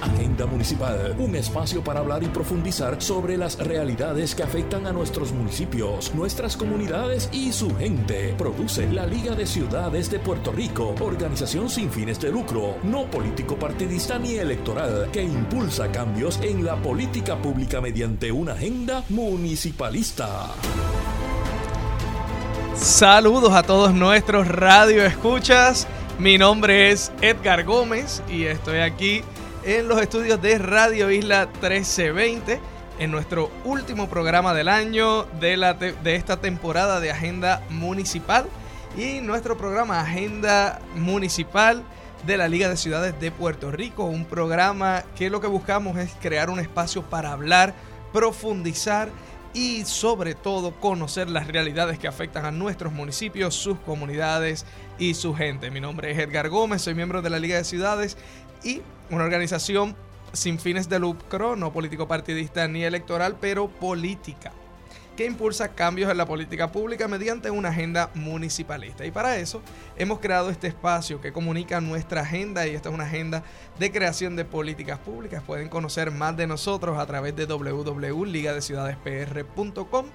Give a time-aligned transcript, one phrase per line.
[0.00, 5.32] Agenda Municipal, un espacio para hablar y profundizar sobre las realidades que afectan a nuestros
[5.32, 8.34] municipios, nuestras comunidades y su gente.
[8.38, 13.56] Produce la Liga de Ciudades de Puerto Rico, organización sin fines de lucro, no político
[13.56, 20.48] partidista ni electoral, que impulsa cambios en la política pública mediante una agenda municipalista.
[22.74, 25.86] Saludos a todos nuestros radio escuchas.
[26.18, 29.22] Mi nombre es Edgar Gómez y estoy aquí
[29.64, 32.60] en los estudios de Radio Isla 1320
[32.98, 38.46] en nuestro último programa del año de, la de esta temporada de Agenda Municipal
[38.96, 41.82] y nuestro programa Agenda Municipal
[42.26, 46.12] de la Liga de Ciudades de Puerto Rico, un programa que lo que buscamos es
[46.20, 47.74] crear un espacio para hablar,
[48.12, 49.10] profundizar
[49.52, 54.64] y sobre todo conocer las realidades que afectan a nuestros municipios, sus comunidades
[54.98, 55.70] y su gente.
[55.70, 58.16] Mi nombre es Edgar Gómez, soy miembro de la Liga de Ciudades
[58.62, 59.96] y una organización
[60.32, 64.52] sin fines de lucro, no político partidista ni electoral, pero política
[65.20, 69.04] que impulsa cambios en la política pública mediante una agenda municipalista.
[69.04, 69.60] Y para eso
[69.98, 73.42] hemos creado este espacio que comunica nuestra agenda y esta es una agenda
[73.78, 75.42] de creación de políticas públicas.
[75.46, 80.06] Pueden conocer más de nosotros a través de www.ligadeciudadespr.com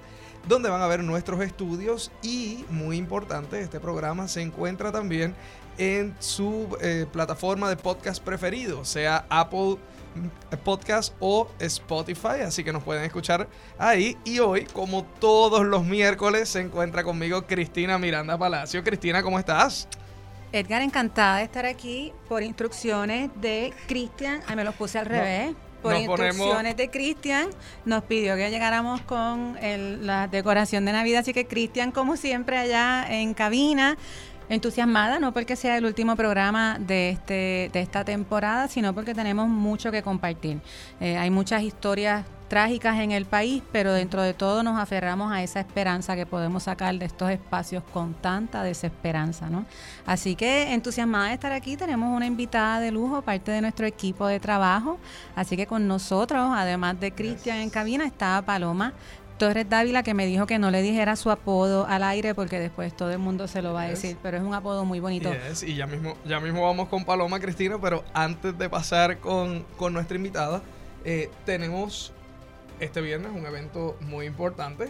[0.48, 5.34] donde van a ver nuestros estudios y muy importante, este programa se encuentra también
[5.78, 9.76] en su eh, plataforma de podcast preferido, sea Apple
[10.64, 14.16] Podcast o Spotify, así que nos pueden escuchar ahí.
[14.24, 18.82] Y hoy, como todos los miércoles, se encuentra conmigo Cristina Miranda Palacio.
[18.82, 19.88] Cristina, ¿cómo estás?
[20.52, 24.40] Edgar, encantada de estar aquí por instrucciones de Cristian.
[24.46, 25.54] Ay, me los puse al revés.
[25.82, 27.48] por instrucciones de Cristian,
[27.84, 31.20] nos pidió que llegáramos con la decoración de Navidad.
[31.20, 33.96] Así que Cristian, como siempre, allá en cabina
[34.48, 39.48] entusiasmada, no porque sea el último programa de, este, de esta temporada, sino porque tenemos
[39.48, 40.60] mucho que compartir.
[41.00, 45.42] Eh, hay muchas historias trágicas en el país, pero dentro de todo nos aferramos a
[45.42, 49.66] esa esperanza que podemos sacar de estos espacios con tanta desesperanza, ¿no?
[50.06, 54.26] Así que entusiasmada de estar aquí, tenemos una invitada de lujo, parte de nuestro equipo
[54.26, 54.98] de trabajo,
[55.34, 58.94] así que con nosotros, además de Cristian en cabina, está Paloma
[59.38, 62.96] Torres Dávila que me dijo que no le dijera su apodo al aire porque después
[62.96, 65.32] todo el mundo se lo va a decir, pero es un apodo muy bonito.
[65.66, 70.16] y ya mismo, ya mismo vamos con Paloma Cristina, pero antes de pasar con, nuestra
[70.16, 70.62] invitada,
[71.04, 72.12] eh, tenemos
[72.80, 74.88] este viernes un evento muy importante.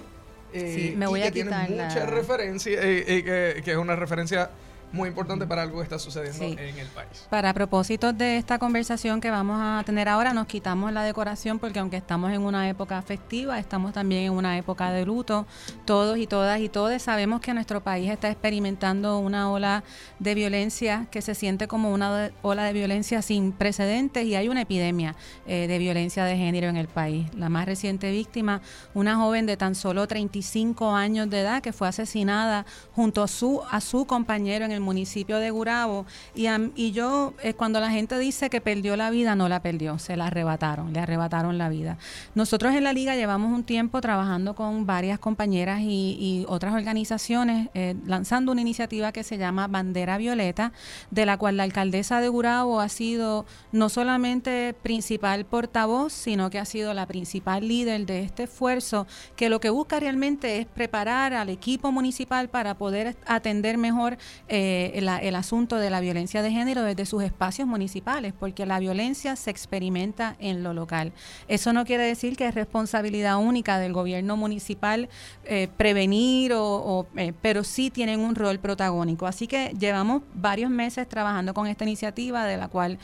[0.53, 3.77] Eh, sí, me voy y a que quitar tiene mucha referencia, y eh, que es
[3.77, 4.51] una referencia
[4.93, 7.27] muy importante para algo que está sucediendo en el país.
[7.29, 11.79] Para propósitos de esta conversación que vamos a tener ahora, nos quitamos la decoración porque
[11.79, 15.47] aunque estamos en una época festiva, estamos también en una época de luto.
[15.85, 19.85] Todos y todas y todos sabemos que nuestro país está experimentando una ola
[20.19, 24.63] de violencia que se siente como una ola de violencia sin precedentes y hay una
[24.63, 25.15] epidemia
[25.47, 27.27] eh, de violencia de género en el país.
[27.35, 28.61] La más reciente víctima,
[28.95, 33.63] una joven de tan solo 35 años de edad que fue asesinada junto a su,
[33.71, 36.06] a su compañero en el municipio de Gurabo.
[36.34, 39.98] Y, y yo, eh, cuando la gente dice que perdió la vida, no la perdió,
[39.98, 41.98] se la arrebataron, le arrebataron la vida.
[42.34, 47.94] Nosotros en la liga llevamos un tiempo trabajando con varias compañeras y, otras organizaciones, eh,
[48.06, 50.72] lanzando una iniciativa que se llama Bandera Violeta,
[51.10, 56.58] de la cual la alcaldesa de Gurabo ha sido no solamente principal portavoz, sino que
[56.58, 59.06] ha sido la principal líder de este esfuerzo,
[59.37, 64.66] que lo que busca realmente es preparar al equipo municipal para poder atender mejor eh,
[64.66, 69.37] eh, el, asunto de la violencia de género desde sus espacios municipales, porque la violencia
[69.37, 71.12] se experimenta en lo local.
[71.47, 75.09] Eso no quiere decir que es responsabilidad única del gobierno municipal
[75.44, 79.26] eh, prevenir, o, eh, pero sí tienen un rol protagónico.
[79.26, 82.99] Así que llevamos varios meses trabajando con esta iniciativa, de la cual,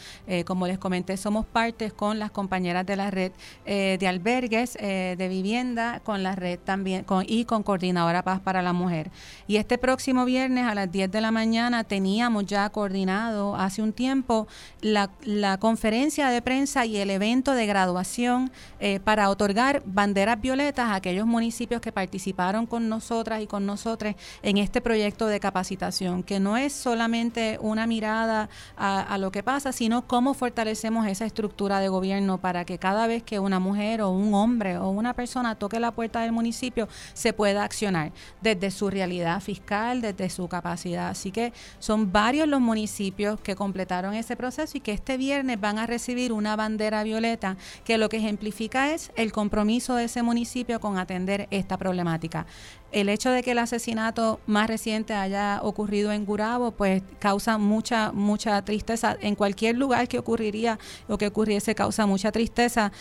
[0.47, 3.33] como les comenté, somos partes con las compañeras de la red
[3.65, 9.11] de albergues, de vivienda, con la red también y con Coordinadora Paz para la Mujer.
[9.47, 11.52] Y este próximo viernes a las 10 de la mañana,
[11.87, 14.47] teníamos ya coordinado hace un tiempo
[14.81, 15.11] la,
[15.59, 18.51] conferencia de prensa y el evento de graduación
[18.81, 24.15] eh, para otorgar banderas violetas a aquellos municipios que participaron con nosotras y con nosotros
[24.43, 29.43] en este proyecto de capacitación, que no es solamente una mirada a, a lo que
[29.43, 34.01] pasa, sino cómo fortalecemos esa estructura de gobierno para que cada vez que una mujer
[34.01, 38.71] o un hombre o una persona toque la puerta del municipio se pueda accionar desde
[38.71, 41.09] su realidad fiscal, desde su capacidad.
[41.09, 41.42] Así que
[41.79, 46.33] son varios los municipios que completaron ese proceso y que este viernes van a recibir
[46.33, 51.49] una bandera violeta que lo que ejemplifica es el compromiso de ese municipio con atender
[51.51, 52.47] esta problemática.
[52.93, 58.13] El hecho de que el asesinato más reciente haya ocurrido en Gurabo, pues causa mucha,
[58.13, 59.17] mucha tristeza.
[59.23, 60.79] En cualquier lugar que ocurriría
[61.09, 62.93] o que ocurriese causa mucha tristeza,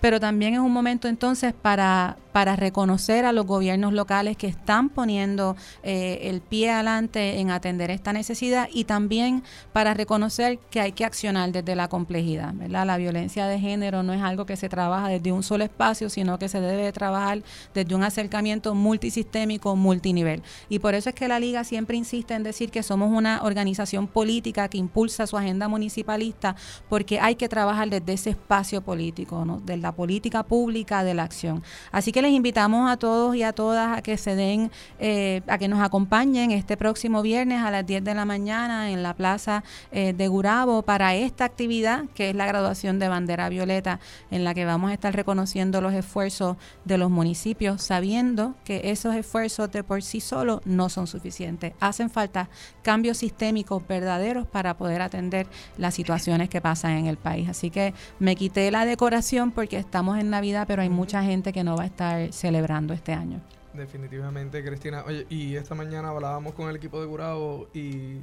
[0.00, 4.90] pero también es un momento entonces para, para reconocer a los gobiernos locales que están
[4.90, 9.42] poniendo eh, el pie adelante en atender esta necesidad y también
[9.72, 12.54] para reconocer que hay que accionar desde la complejidad.
[12.54, 12.86] ¿verdad?
[12.86, 16.38] La violencia de género no es algo que se trabaja desde un solo espacio, sino
[16.38, 17.42] que se debe trabajar
[17.74, 20.42] desde un acercamiento multisistémico, multinivel.
[20.68, 24.06] Y por eso es que la Liga siempre insiste en decir que somos una organización
[24.06, 26.54] política que impulsa su agenda municipalista
[26.88, 29.60] porque hay que trabajar desde ese espacio político, ¿no?
[29.88, 31.62] La política pública de la acción.
[31.92, 35.56] Así que les invitamos a todos y a todas a que se den, eh, a
[35.56, 39.64] que nos acompañen este próximo viernes a las 10 de la mañana en la plaza
[39.90, 43.98] eh, de Gurabo para esta actividad que es la graduación de bandera violeta
[44.30, 49.14] en la que vamos a estar reconociendo los esfuerzos de los municipios sabiendo que esos
[49.14, 51.72] esfuerzos de por sí solos no son suficientes.
[51.80, 52.50] Hacen falta
[52.82, 55.46] cambios sistémicos verdaderos para poder atender
[55.78, 57.48] las situaciones que pasan en el país.
[57.48, 61.64] Así que me quité la decoración porque estamos en Navidad, pero hay mucha gente que
[61.64, 63.40] no va a estar celebrando este año.
[63.72, 65.04] Definitivamente, Cristina.
[65.06, 68.22] Oye, y esta mañana hablábamos con el equipo de Gurabo y,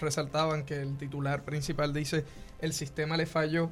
[0.00, 2.24] resaltaban que el titular principal dice
[2.60, 3.70] el sistema le falló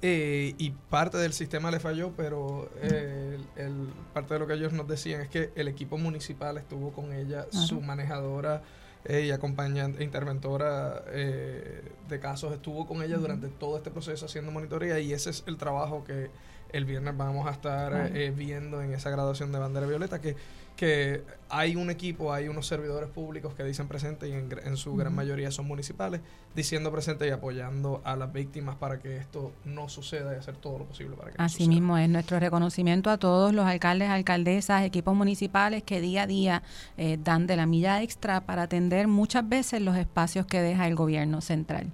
[0.00, 4.86] eh, y parte del sistema le falló, pero el, parte de lo que ellos nos
[4.86, 8.62] decían es que el equipo municipal estuvo con ella, su manejadora
[9.04, 14.50] eh, y acompañante, interventora eh, de casos, estuvo con ella durante todo este proceso haciendo
[14.50, 16.30] monitoría y ese es el trabajo que
[16.72, 20.36] el viernes vamos a estar eh, viendo en esa graduación de bandera violeta, que,
[20.78, 25.12] que hay un equipo, hay unos servidores públicos que dicen presente y en, su gran
[25.12, 26.20] mayoría son municipales,
[26.54, 30.78] diciendo presente y apoyando a las víctimas para que esto no suceda y hacer todo
[30.78, 35.16] lo posible para que Así mismo es nuestro reconocimiento a todos los alcaldes, alcaldesas, equipos
[35.16, 36.62] municipales que día a día
[36.96, 40.94] eh, dan de la milla extra para atender muchas veces los espacios que deja el
[40.94, 41.90] gobierno central.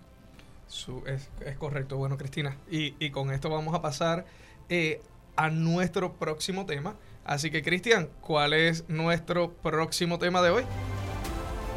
[1.06, 1.96] es, es, correcto.
[1.96, 4.26] Bueno, Cristina, y, y con esto vamos a pasar
[4.68, 5.00] eh,
[5.36, 6.96] a nuestro próximo tema.
[7.24, 10.64] Así que, Cristian, ¿cuál es nuestro próximo tema de hoy?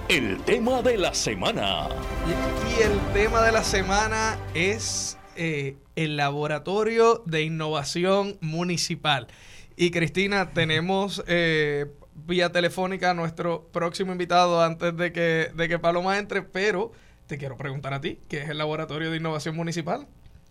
[0.09, 1.88] El tema de la semana.
[2.27, 9.27] Y, el tema de la semana es eh, el Laboratorio de Innovación Municipal.
[9.77, 15.79] Y Cristina, tenemos eh, vía telefónica a nuestro próximo invitado antes de que, de que
[15.79, 16.91] Paloma entre, pero
[17.25, 20.07] te quiero preguntar a ti, ¿qué es el Laboratorio de Innovación Municipal?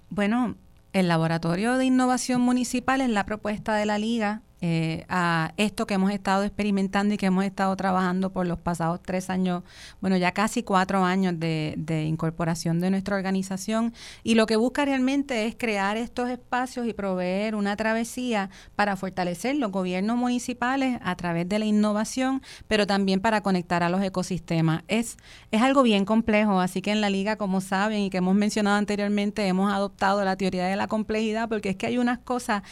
[0.09, 0.57] Bueno,
[0.95, 5.95] el Laboratorio de Innovación Municipal es la propuesta de la Liga eh, a esto que
[5.95, 9.63] hemos estado experimentando y que hemos estado trabajando por los pasados tres años,
[10.01, 13.93] bueno, ya casi cuatro años de, de, incorporación de nuestra organización.
[14.23, 19.57] Y lo que busca realmente es crear estos espacios y proveer una travesía para fortalecer
[19.57, 24.85] los gobiernos municipales a través de la innovación, pero también para conectar a los ecosistemas.
[24.89, 25.19] Es,
[25.51, 28.77] es algo bien complejo, así que en la liga, como saben y que hemos mencionado
[28.77, 32.63] anteriormente, hemos adoptado la teoría de la complejidad porque es que hay unas cosas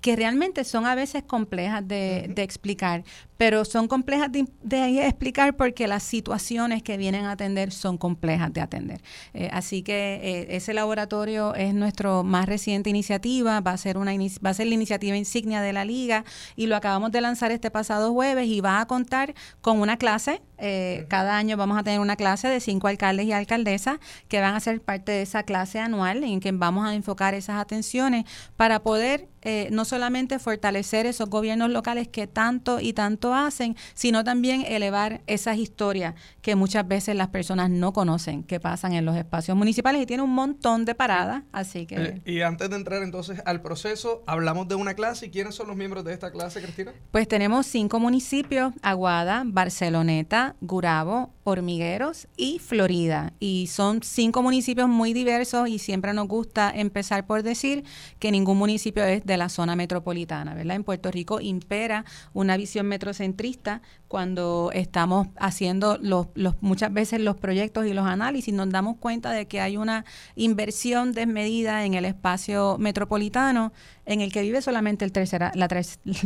[0.00, 3.04] que realmente son a veces complejas de, de explicar,
[3.40, 8.60] pero son complejas de, explicar porque las situaciones que vienen a atender son complejas de
[8.60, 9.00] atender.
[9.32, 14.12] Eh, así que eh, ese laboratorio es nuestra más reciente iniciativa, va a, ser una
[14.12, 17.70] va a ser la iniciativa insignia de la liga y lo acabamos de lanzar este
[17.70, 19.32] pasado jueves y va a contar
[19.62, 20.42] con una clase.
[20.60, 23.98] Eh, cada año vamos a tener una clase de cinco alcaldes y alcaldesas
[24.28, 27.60] que van a ser parte de esa clase anual en que vamos a enfocar esas
[27.60, 28.24] atenciones
[28.56, 29.28] para poder
[29.70, 35.56] no solamente fortalecer esos gobiernos locales que tanto y tanto hacen, sino también elevar esas
[35.56, 40.06] historias que muchas veces las personas no conocen que pasan en los espacios municipales y
[40.06, 41.96] tiene un montón de paradas, así que...
[41.96, 45.68] Eh, y antes de entrar entonces al proceso, hablamos de una clase y quiénes son
[45.68, 46.92] los miembros de esta clase, Cristina.
[47.10, 53.32] Pues tenemos cinco municipios, Aguada, Barceloneta, Gurabo, Hormigueros y Florida.
[53.40, 57.84] Y son cinco municipios muy diversos y siempre nos gusta empezar por decir
[58.18, 60.76] que ningún municipio es de la zona metropolitana, ¿verdad?
[60.76, 67.36] En Puerto Rico impera una visión metrocentrista cuando estamos haciendo los, los, muchas veces los
[67.36, 70.04] proyectos y los análisis, nos damos cuenta de que hay una
[70.34, 73.72] inversión desmedida en el espacio metropolitano
[74.06, 75.80] en el que vive solamente el, tercera, la, el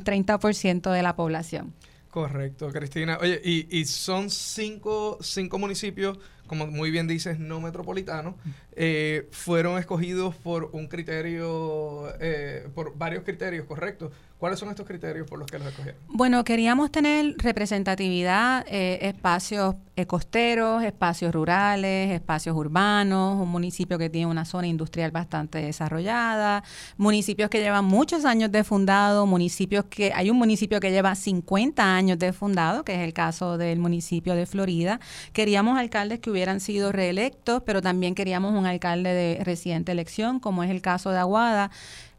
[0.04, 1.75] 30% de la población.
[2.14, 3.18] Correcto, Cristina.
[3.21, 6.16] Oye, y, y son cinco, cinco municipios,
[6.47, 8.37] como muy bien dices, no metropolitanos.
[8.76, 14.11] Eh, fueron escogidos por un criterio, eh, por varios criterios, ¿correcto?
[14.38, 16.00] ¿Cuáles son estos criterios por los que los escogieron?
[16.09, 19.76] Bueno, queríamos tener representatividad, eh, espacios
[20.09, 26.64] costeros, espacios rurales, espacios urbanos, un municipio que tiene una zona industrial bastante desarrollada,
[26.97, 31.95] municipios que llevan muchos años de fundado, municipios que hay un municipio que lleva 50
[31.95, 34.99] años de fundado, que es el caso del municipio de Florida.
[35.33, 40.62] Queríamos alcaldes que hubieran sido reelectos, pero también queríamos un alcalde de reciente elección, como
[40.64, 41.71] es el caso de Aguada.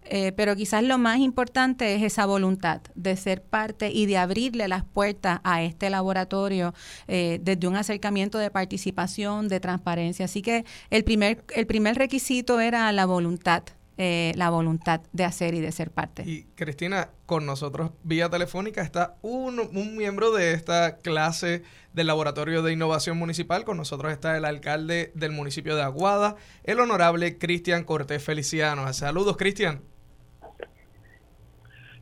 [0.07, 4.67] Eh, pero quizás lo más importante es esa voluntad de ser parte y de abrirle
[4.67, 6.75] las puertas a este laboratorio
[7.07, 10.25] eh, desde un acercamiento de participación, de transparencia.
[10.25, 13.63] Así que el primer, el primer requisito era la voluntad.
[13.97, 16.23] Eh, la voluntad de hacer y de ser parte.
[16.25, 22.61] Y Cristina, con nosotros vía telefónica está un, un miembro de esta clase del Laboratorio
[22.61, 23.63] de Innovación Municipal.
[23.63, 26.35] Con nosotros está el alcalde del municipio de Aguada,
[26.65, 28.91] el honorable Cristian Cortés Feliciano.
[28.91, 29.79] Saludos, Cristian.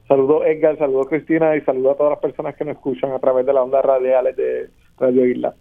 [0.07, 3.45] Saludos Edgar, saludos Cristina y saludos a todas las personas que nos escuchan a través
[3.45, 5.55] de las ondas radiales de Radio Isla.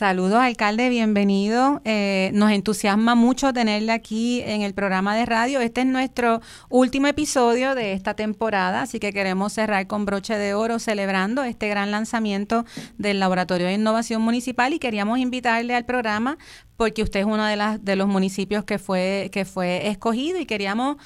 [0.00, 1.82] Saludos, alcalde, bienvenido.
[1.84, 5.60] Eh, nos entusiasma mucho tenerle aquí en el programa de radio.
[5.60, 6.40] Este es nuestro
[6.70, 11.68] último episodio de esta temporada, así que queremos cerrar con broche de oro celebrando este
[11.68, 12.64] gran lanzamiento
[12.96, 16.38] del Laboratorio de Innovación Municipal y queríamos invitarle al programa
[16.78, 20.46] porque usted es uno de, las, de los municipios que fue, que fue escogido y
[20.46, 20.96] queríamos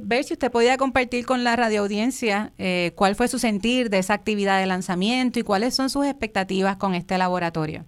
[0.00, 4.14] ver si usted podía compartir con la radioaudiencia eh, cuál fue su sentir de esa
[4.14, 7.84] actividad de lanzamiento y cuáles son sus expectativas con este laboratorio.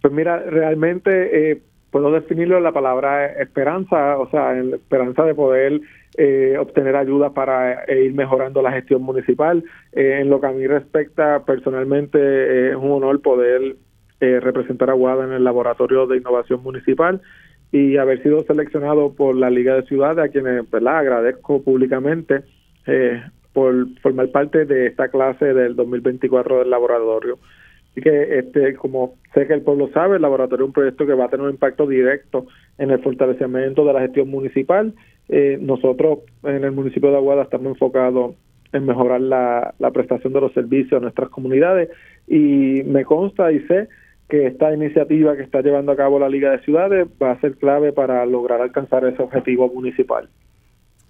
[0.00, 5.24] Pues mira, realmente eh, puedo definirlo en la palabra esperanza, o sea, en la esperanza
[5.24, 5.80] de poder
[6.16, 9.64] eh, obtener ayuda para eh, ir mejorando la gestión municipal.
[9.92, 13.76] en lo que a mí respecta, personalmente es un honor poder
[14.20, 17.20] representar a Guada en el Laboratorio de Innovación Municipal
[17.70, 20.98] y haber sido seleccionado por la Liga de Ciudades, a quienes ¿verdad?
[20.98, 22.42] agradezco públicamente
[23.52, 27.38] por formar parte de esta clase del 2024 del laboratorio.
[27.90, 31.14] Así que, este, como sé que el pueblo sabe, el laboratorio es un proyecto que
[31.14, 32.46] va a tener un impacto directo
[32.78, 34.94] en el fortalecimiento de la gestión municipal.
[35.28, 38.34] Eh, nosotros en el municipio de Aguada estamos enfocados
[38.72, 41.90] en mejorar la, la prestación de los servicios a nuestras comunidades
[42.26, 43.88] y me consta y sé
[44.28, 47.56] que esta iniciativa que está llevando a cabo la Liga de Ciudades va a ser
[47.56, 50.28] clave para lograr alcanzar ese objetivo municipal.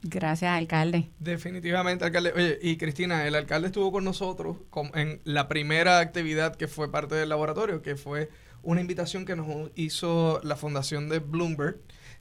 [0.02, 1.10] Gracias, alcalde.
[1.18, 2.32] Definitivamente, alcalde.
[2.34, 4.56] Oye, y Cristina, el alcalde estuvo con nosotros
[4.94, 8.30] en la primera actividad que fue parte del laboratorio, que fue
[8.62, 11.78] una invitación que nos hizo la fundación de Bloomberg.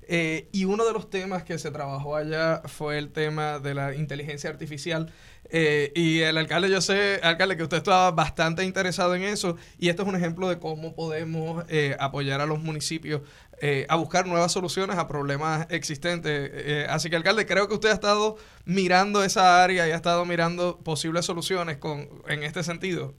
[0.07, 3.95] Eh, y uno de los temas que se trabajó allá fue el tema de la
[3.95, 5.11] inteligencia artificial.
[5.49, 9.57] Eh, y el alcalde, yo sé, alcalde, que usted estaba bastante interesado en eso.
[9.77, 13.21] Y esto es un ejemplo de cómo podemos eh, apoyar a los municipios
[13.59, 16.51] eh, a buscar nuevas soluciones a problemas existentes.
[16.53, 18.35] Eh, así que, alcalde, creo que usted ha estado
[18.65, 23.15] mirando esa área y ha estado mirando posibles soluciones con, en este sentido.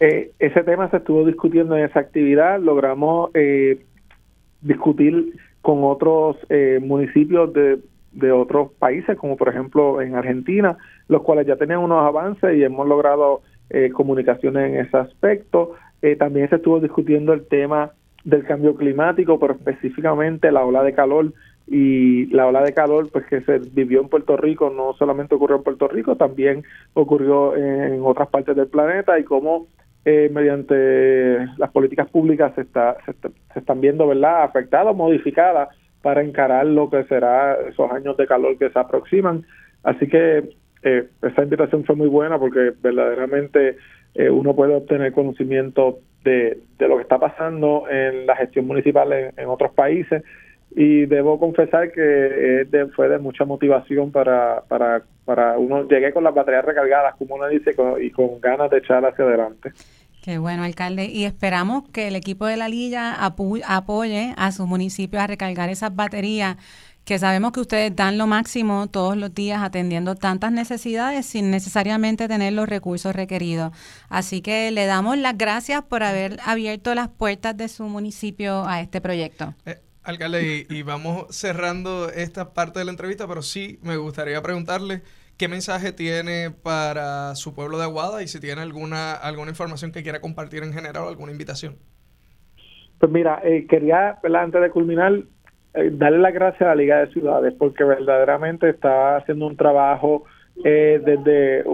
[0.00, 2.58] Eh, ese tema se estuvo discutiendo en esa actividad.
[2.58, 3.30] Logramos
[4.62, 6.36] discutir con otros
[6.80, 7.78] municipios de,
[8.12, 10.76] de otros países, como por ejemplo en Argentina,
[11.08, 13.42] los cuales ya tenían unos avances y hemos logrado
[13.94, 15.74] comunicaciones en ese aspecto.
[16.18, 17.92] también se estuvo discutiendo el tema
[18.24, 21.32] del cambio climático, pero específicamente la ola de calor
[21.66, 25.56] y la ola de calor pues que se vivió en Puerto Rico no solamente ocurrió
[25.56, 26.64] en Puerto Rico, también
[26.94, 29.66] ocurrió en otras partes del planeta y cómo
[30.04, 33.14] eh, mediante las políticas públicas se, está, se,
[33.58, 35.68] están viendo verdad afectadas, modificadas
[36.02, 39.44] para encarar lo que será esos años de calor que se aproximan.
[39.84, 43.76] Así que eh, esa invitación fue muy buena porque verdaderamente
[44.14, 49.46] eh, uno puede obtener conocimiento de, lo que está pasando en la gestión municipal en,
[49.46, 50.24] otros países
[50.74, 52.66] y debo confesar que
[52.96, 57.48] fue de mucha motivación para, para, para uno, llegué con las baterías recargadas, como uno
[57.48, 59.72] dice, y con ganas de echar hacia adelante.
[60.22, 61.06] Qué bueno, alcalde.
[61.06, 65.94] Y esperamos que el equipo de la Lilla apoye a sus municipios a recargar esas
[65.94, 66.56] baterías
[67.04, 72.28] que sabemos que ustedes dan lo máximo todos los días atendiendo tantas necesidades sin necesariamente
[72.28, 73.72] tener los recursos requeridos.
[74.08, 78.80] Así que le damos las gracias por haber abierto las puertas de su municipio a
[78.80, 79.54] este proyecto.
[79.66, 85.02] Eh, alcalde, y, vamos cerrando esta parte de la entrevista, pero sí me gustaría preguntarle
[85.36, 90.02] qué mensaje tiene para su pueblo de Aguada y si tiene alguna, alguna información que
[90.02, 91.76] quiera compartir en general o alguna invitación.
[92.98, 95.12] Pues mira, eh, quería, antes de culminar,
[95.74, 100.24] eh, darle las gracias a la Liga de Ciudades porque verdaderamente está haciendo un trabajo
[100.64, 101.64] eh, desde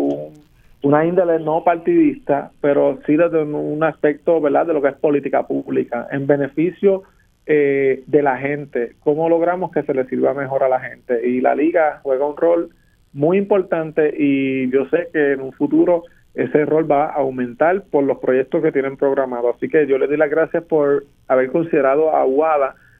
[0.82, 4.66] una índole no partidista, pero sí desde un, aspecto ¿verdad?
[4.66, 7.02] de lo que es política pública, en beneficio
[7.50, 11.26] eh, de la gente, cómo logramos que se le sirva mejor a la gente.
[11.26, 12.68] Y la liga juega un rol
[13.14, 16.02] muy importante y yo sé que en un futuro
[16.34, 19.56] ese rol va a aumentar por los proyectos que tienen programados.
[19.56, 22.26] Así que yo les doy las gracias por haber considerado a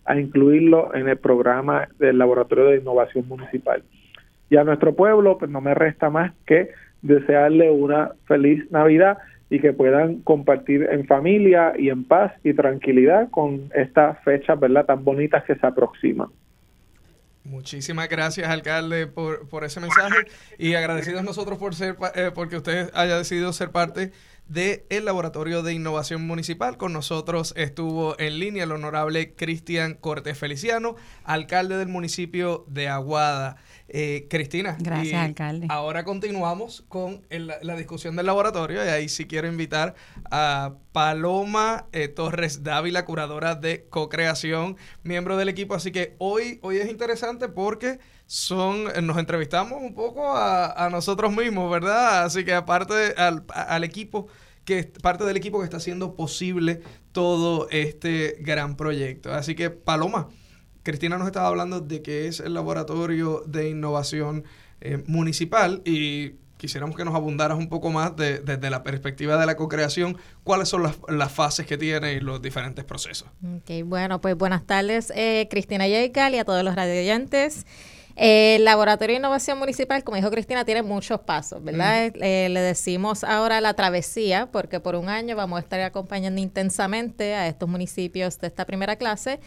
[0.06, 3.82] a incluirlo en el programa del Laboratorio de Innovación Municipal.
[4.48, 6.70] Y a nuestro pueblo, pues no me resta más que
[7.02, 9.18] desearle una feliz Navidad
[9.50, 14.84] y que puedan compartir en familia y en paz y tranquilidad con estas fechas, ¿verdad?,
[14.84, 16.28] tan bonitas que se aproximan.
[17.44, 20.16] Muchísimas gracias, alcalde, por, por ese mensaje
[20.58, 24.12] y agradecidos nosotros por ser, eh, porque usted haya decidido ser parte
[24.48, 26.76] del Laboratorio de Innovación Municipal.
[26.76, 33.56] Con nosotros estuvo en línea el honorable Cristian Cortés Feliciano, alcalde del municipio de Aguada.
[33.90, 34.76] Eh, Cristina.
[34.78, 35.66] Gracias, alcalde.
[35.70, 39.94] Ahora continuamos con la discusión del laboratorio y ahí sí quiero invitar
[40.30, 45.74] a Paloma eh, Torres Dávila, curadora de co-creación, miembro del equipo.
[45.74, 47.98] Así que hoy, hoy es interesante porque
[48.28, 52.24] son, nos entrevistamos un poco a, nosotros mismos, ¿verdad?
[52.24, 54.28] Así que aparte al, al equipo
[54.66, 56.82] que parte del equipo que está haciendo posible
[57.12, 59.32] todo este gran proyecto.
[59.32, 60.28] Así que Paloma,
[60.82, 64.44] Cristina nos estaba hablando de que es el laboratorio de innovación
[64.82, 69.56] eh, municipal y quisiéramos que nos abundaras un poco más desde la perspectiva de la
[69.56, 73.28] co-creación, cuáles son las, fases que tiene y los diferentes procesos.
[73.42, 77.64] Ok, bueno, pues buenas tardes, eh, Cristina Yecal y a todos los radioyentes.
[78.20, 82.10] El Laboratorio de Innovación Municipal, como dijo Cristina, tiene muchos pasos, ¿verdad?
[82.16, 87.36] Eh, le decimos ahora la travesía, porque por un año vamos a estar acompañando intensamente
[87.36, 89.38] a estos municipios de esta primera clase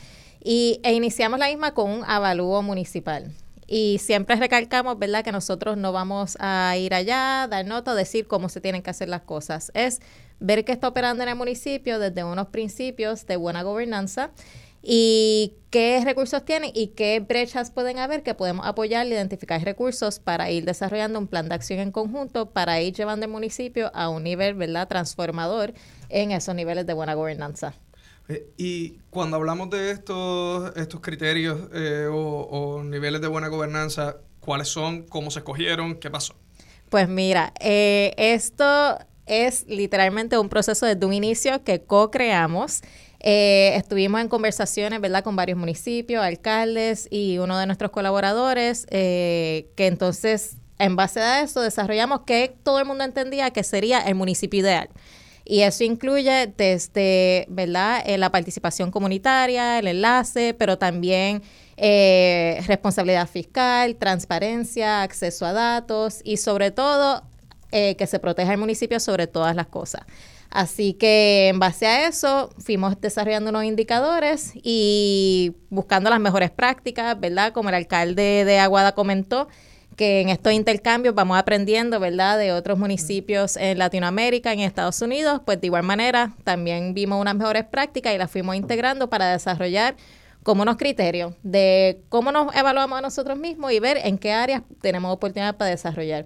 [0.42, 3.34] y, e iniciamos la misma con un avalúo municipal.
[3.68, 8.48] Y siempre recalcamos, ¿verdad?, que nosotros no vamos a ir allá, dar nota, decir cómo
[8.48, 9.70] se tienen que hacer las cosas.
[9.74, 10.00] Es
[10.40, 14.32] ver qué está operando en el municipio desde unos principios de buena gobernanza
[14.84, 20.50] y qué recursos tienen y qué brechas pueden haber que podemos apoyar identificar recursos para
[20.52, 24.24] ir desarrollando un plan de acción en conjunto para ir llevando el municipio a un
[24.24, 25.74] nivel, ¿verdad?, transformador
[26.10, 27.74] en esos niveles de buena gobernanza.
[28.28, 34.68] Eh, y cuando hablamos de estos, estos criterios eh, o, niveles de buena gobernanza, ¿cuáles
[34.68, 35.04] son?
[35.04, 35.96] ¿Cómo se escogieron?
[35.96, 36.36] ¿Qué pasó?
[36.90, 42.82] Pues mira, eh, esto es literalmente un proceso desde un inicio que co-creamos.
[43.24, 50.58] Estuvimos en conversaciones, ¿verdad?, con varios municipios, alcaldes y uno de nuestros colaboradores, que entonces,
[50.80, 54.90] en base a eso, desarrollamos que todo el mundo entendía que sería el municipio ideal.
[55.44, 61.42] Y eso incluye desde, ¿verdad?, eh, la participación comunitaria, el enlace, pero también
[61.78, 67.24] eh, responsabilidad fiscal, transparencia, acceso a datos y sobre todo
[67.72, 70.04] eh, que se proteja el municipio sobre todas las cosas.
[70.52, 77.18] Así que en base a eso fuimos desarrollando unos indicadores y buscando las mejores prácticas,
[77.18, 77.54] ¿verdad?
[77.54, 79.48] Como el alcalde de Aguada comentó,
[79.96, 85.40] que en estos intercambios vamos aprendiendo, ¿verdad?, de otros municipios en Latinoamérica, en Estados Unidos,
[85.46, 89.96] pues de igual manera también vimos unas mejores prácticas y las fuimos integrando para desarrollar
[90.44, 94.64] como unos criterios de cómo nos evaluamos a nosotros mismos y ver en qué áreas
[94.82, 96.26] tenemos oportunidad para desarrollar.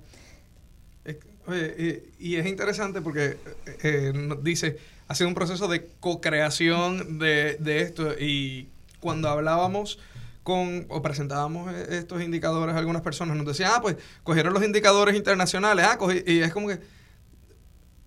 [1.47, 4.77] Oye, y, es interesante porque eh, eh, nos dice,
[5.07, 9.99] ha sido un proceso de co-creación de, de esto y cuando hablábamos
[10.45, 14.63] con o presentábamos e, estos indicadores a algunas personas, nos decían, ah, pues cogieron los
[14.63, 16.79] indicadores internacionales, ah, y es como que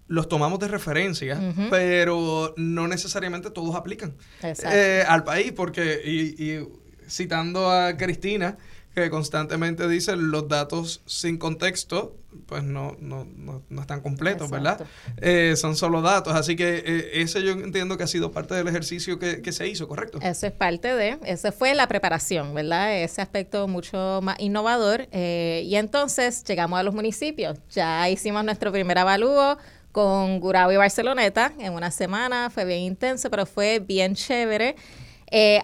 [0.06, 6.66] los tomamos de referencia, pero no necesariamente todos aplican eh, al país, porque, y
[7.08, 8.56] citando a Cristina,
[9.00, 13.26] que constantemente dice los datos sin contexto, pues no, no,
[13.68, 14.86] no, están completos, ¿verdad?
[15.16, 18.68] Eh, son solo datos, así que eh, ese yo entiendo que ha sido parte del
[18.68, 20.18] ejercicio que, que, se hizo, ¿correcto?
[20.22, 22.96] Eso es parte de, esa fue la preparación, ¿verdad?
[22.96, 25.08] Ese aspecto mucho más innovador.
[25.10, 29.58] Eh, y entonces llegamos a los municipios, ya hicimos nuestro primer avalúo
[29.92, 34.76] con Gurao y Barceloneta en una semana, fue bien intenso, pero fue bien chévere.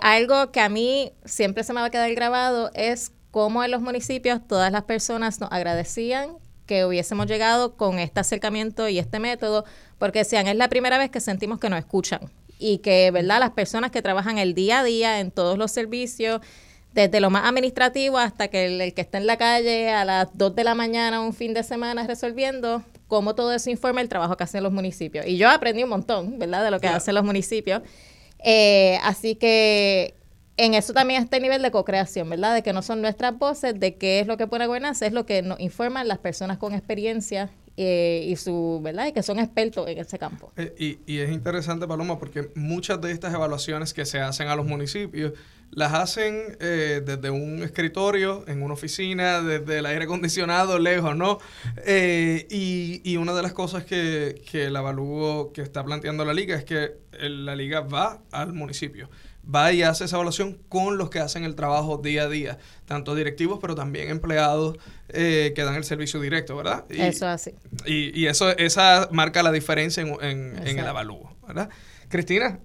[0.00, 3.82] algo que a mí siempre se me va a quedar grabado es cómo en los
[3.82, 9.64] municipios todas las personas nos agradecían que hubiésemos llegado con este acercamiento y este método,
[9.98, 12.20] porque decían, es la primera vez que sentimos que nos escuchan
[12.60, 13.40] y que, ¿verdad?
[13.40, 16.42] Las personas que trabajan el día a día en todos los servicios,
[16.92, 20.54] desde lo más administrativo hasta que el, que está en la calle a las 2
[20.54, 24.44] de la mañana un fin de semana resolviendo, cómo todo eso informa el trabajo que
[24.44, 25.26] hacen los municipios.
[25.26, 26.62] Y yo aprendí un montón, ¿verdad?
[26.62, 27.82] De lo que hacen los municipios.
[28.44, 30.14] Eh, así que
[30.56, 32.54] en eso también está el nivel de co-creación, ¿verdad?
[32.54, 35.26] De que no son nuestras voces, de qué es lo que pone gobernanza, es lo
[35.26, 39.88] que nos informan las personas con experiencia eh, y su verdad y que son expertos
[39.88, 40.52] en ese campo.
[40.78, 44.64] y, y es interesante, Paloma, porque muchas de estas evaluaciones que se hacen a los
[44.64, 45.32] municipios
[45.74, 51.38] las hacen eh, desde un escritorio, en una oficina, desde el aire acondicionado, lejos, ¿no?
[51.84, 54.76] Eh, y, y, una de las cosas que, que el
[55.52, 59.08] que está planteando la liga es que la liga va al municipio
[59.52, 63.14] va y hace esa evaluación con los que hacen el trabajo día a día, tanto
[63.14, 64.78] directivos, pero también empleados
[65.08, 66.84] eh, que dan el servicio directo, ¿verdad?
[66.90, 67.52] Y, eso así.
[67.86, 71.68] Y, y, eso esa marca la diferencia en, en, en el avalúo, ¿verdad?
[72.08, 72.58] Cristina,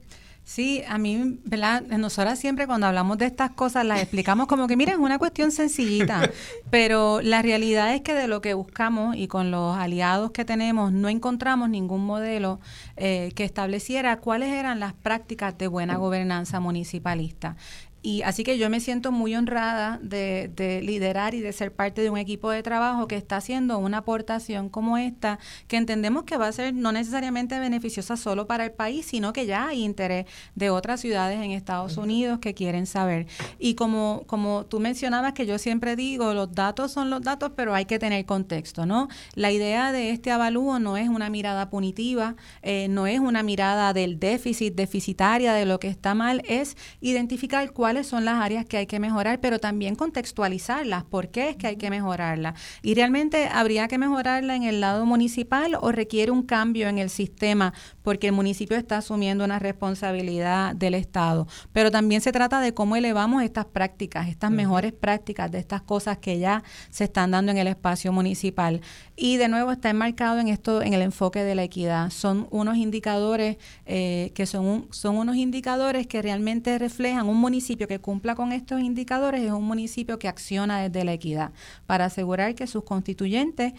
[0.50, 1.84] Sí, a mí, ¿verdad?
[1.84, 5.52] Nosotras siempre cuando hablamos de estas cosas las explicamos como que, miren, es una cuestión
[5.52, 6.28] sencillita,
[6.72, 10.92] pero la realidad es que de lo que buscamos y con los aliados que tenemos
[10.92, 12.60] no encontramos ningún modelo
[12.98, 17.56] eh, que estableciera cuáles eran las prácticas de buena gobernanza municipalista.
[18.02, 22.02] Y así que yo me siento muy honrada de, de, liderar y de ser parte
[22.02, 26.38] de un equipo de trabajo que está haciendo una aportación como esta, que entendemos que
[26.38, 30.26] va a ser no necesariamente beneficiosa solo para el país, sino que ya hay interés
[30.56, 33.28] de otras ciudades en Estados Unidos que quieren saber.
[33.60, 37.76] Y como, como tú mencionabas, que yo siempre digo, los datos son los datos, pero
[37.76, 39.10] hay que tener contexto, ¿no?
[39.36, 43.94] La idea de este avalúo no es una mirada punitiva, eh, no es una mirada
[43.94, 48.68] del déficit, deficitaria, de lo que está mal, es identificar cuál cuáles son las áreas
[48.68, 52.54] que hay que mejorar, pero también contextualizarlas, por qué es que hay que mejorarlas.
[52.84, 57.10] Y realmente habría que mejorarla en el lado municipal o requiere un cambio en el
[57.10, 57.74] sistema
[58.10, 61.48] porque el municipio está asumiendo una responsabilidad del Estado.
[61.74, 66.18] Pero también se trata de cómo elevamos estas prácticas, estas mejores prácticas de estas cosas
[66.18, 68.82] que ya se están dando en el espacio municipal.
[69.16, 72.10] Y de nuevo está enmarcado en esto, en el enfoque de la equidad.
[72.10, 78.00] Son unos indicadores eh, que son, son unos indicadores que realmente reflejan un municipio que
[78.00, 81.52] cumpla con estos indicadores es un municipio que acciona desde la equidad
[81.86, 83.74] para asegurar que sus constituyentes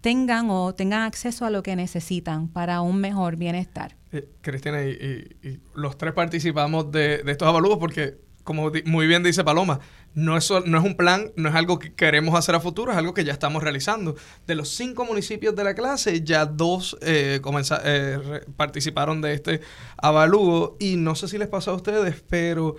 [0.00, 3.96] tengan o tengan acceso a lo que necesitan para un mejor bienestar.
[4.12, 9.80] Eh, Cristina, y, los tres participamos de, estos avalúos porque, como muy bien dice Paloma,
[10.14, 12.98] no es, no es un plan, no es algo que queremos hacer a futuro, es
[12.98, 14.16] algo que ya estamos realizando.
[14.46, 17.40] De los cinco municipios de la clase, ya dos eh,
[17.84, 19.60] eh participaron de este
[19.96, 22.76] avalúo y no sé si les pasó a ustedes, pero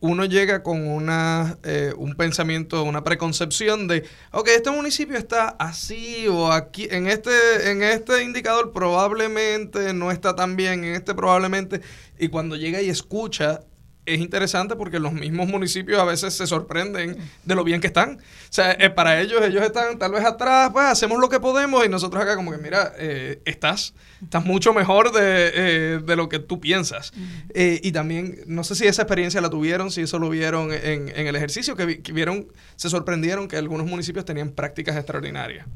[0.00, 6.26] uno llega con una, eh, un pensamiento, una preconcepción de, ok, este municipio está así
[6.28, 11.82] o aquí, en este, en este indicador probablemente no está tan bien, en este probablemente,
[12.18, 13.60] y cuando llega y escucha
[14.06, 18.18] es interesante porque los mismos municipios a veces se sorprenden de lo bien que están.
[18.18, 21.84] O sea, eh, para ellos, ellos están tal vez atrás, pues hacemos lo que podemos
[21.84, 26.28] y nosotros acá como que, mira, eh, estás, estás mucho mejor de, eh, de lo
[26.28, 27.12] que tú piensas.
[27.54, 31.26] y también, no sé si esa experiencia la tuvieron, si eso lo vieron en, en
[31.26, 35.66] el ejercicio, que, que vieron, se sorprendieron que algunos municipios tenían prácticas extraordinarias.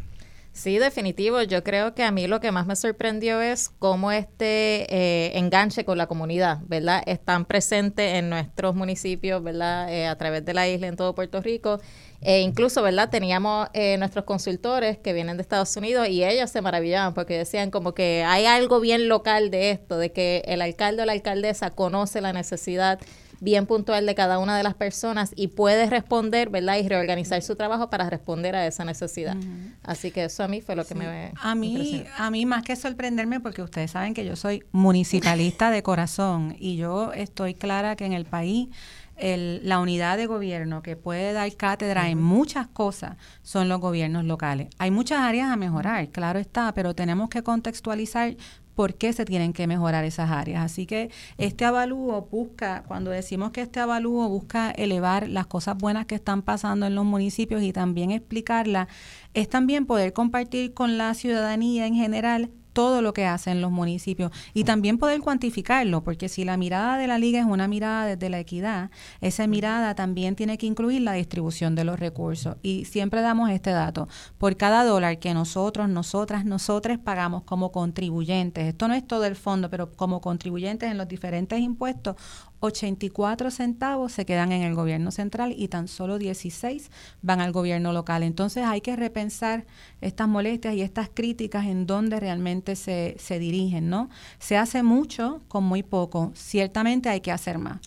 [0.55, 1.43] Sí, definitivo.
[1.43, 5.85] Yo creo que a mí lo que más me sorprendió es cómo este eh, enganche
[5.85, 7.03] con la comunidad, ¿verdad?
[7.07, 9.93] Están presentes en nuestros municipios, ¿verdad?
[9.93, 11.81] Eh, a través de la isla en todo Puerto Rico.
[12.21, 13.11] E incluso, ¿verdad?
[13.11, 17.73] Teníamos eh, nuestros consultores que vienen de Estados Unidos y ellos se maravillaban porque decían
[17.73, 21.71] como que hay algo bien local de esto, de que el alcalde o la alcaldesa
[21.71, 23.01] conoce la necesidad
[23.45, 26.79] bien puntual de cada una de las personas y puede responder, ¿verdad?
[26.79, 29.37] Y reorganizar su trabajo para responder a esa necesidad.
[29.83, 32.75] Así que eso a mí fue lo que me A mí a mí más que
[32.75, 38.07] sorprenderme porque ustedes saben que yo soy municipalista de corazón y yo estoy clara que
[38.07, 38.69] en el país
[39.17, 44.25] el, la unidad de gobierno que puede dar cátedra en muchas cosas son los gobiernos
[44.25, 44.69] locales.
[44.79, 48.37] Hay muchas áreas a mejorar, claro está, pero tenemos que contextualizar
[48.75, 50.65] por qué se tienen que mejorar esas áreas.
[50.65, 56.07] Así que este avalúo busca, cuando decimos que este avalúo busca elevar las cosas buenas
[56.07, 58.89] que están pasando en los municipios y también explicarlas,
[59.35, 64.31] es también poder compartir con la ciudadanía en general todo lo que hacen los municipios
[64.53, 68.29] y también poder cuantificarlo, porque si la mirada de la liga es una mirada desde
[68.29, 68.91] la equidad,
[69.23, 72.57] esa mirada también tiene que incluir la distribución de los recursos.
[72.63, 78.67] Y siempre damos este dato, por cada dólar que nosotros, nosotras, nosotros pagamos como contribuyentes,
[78.67, 82.17] esto no es todo el fondo, pero como contribuyentes en los diferentes impuestos,
[82.65, 86.91] 84 centavos se quedan en el gobierno central y tan solo 16
[87.23, 88.23] van al gobierno local.
[88.23, 89.67] Entonces hay que repensar
[90.01, 94.09] estas molestias y estas críticas en dónde realmente se, se dirigen, ¿no?
[94.39, 96.33] Se hace mucho con muy poco.
[96.35, 97.81] Ciertamente hay que hacer más.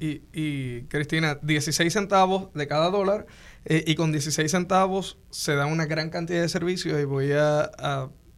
[0.00, 3.26] Eh, y, Cristina, 16 centavos de cada dólar
[3.64, 7.70] eh, y con 16 centavos se da una gran cantidad de servicios y voy a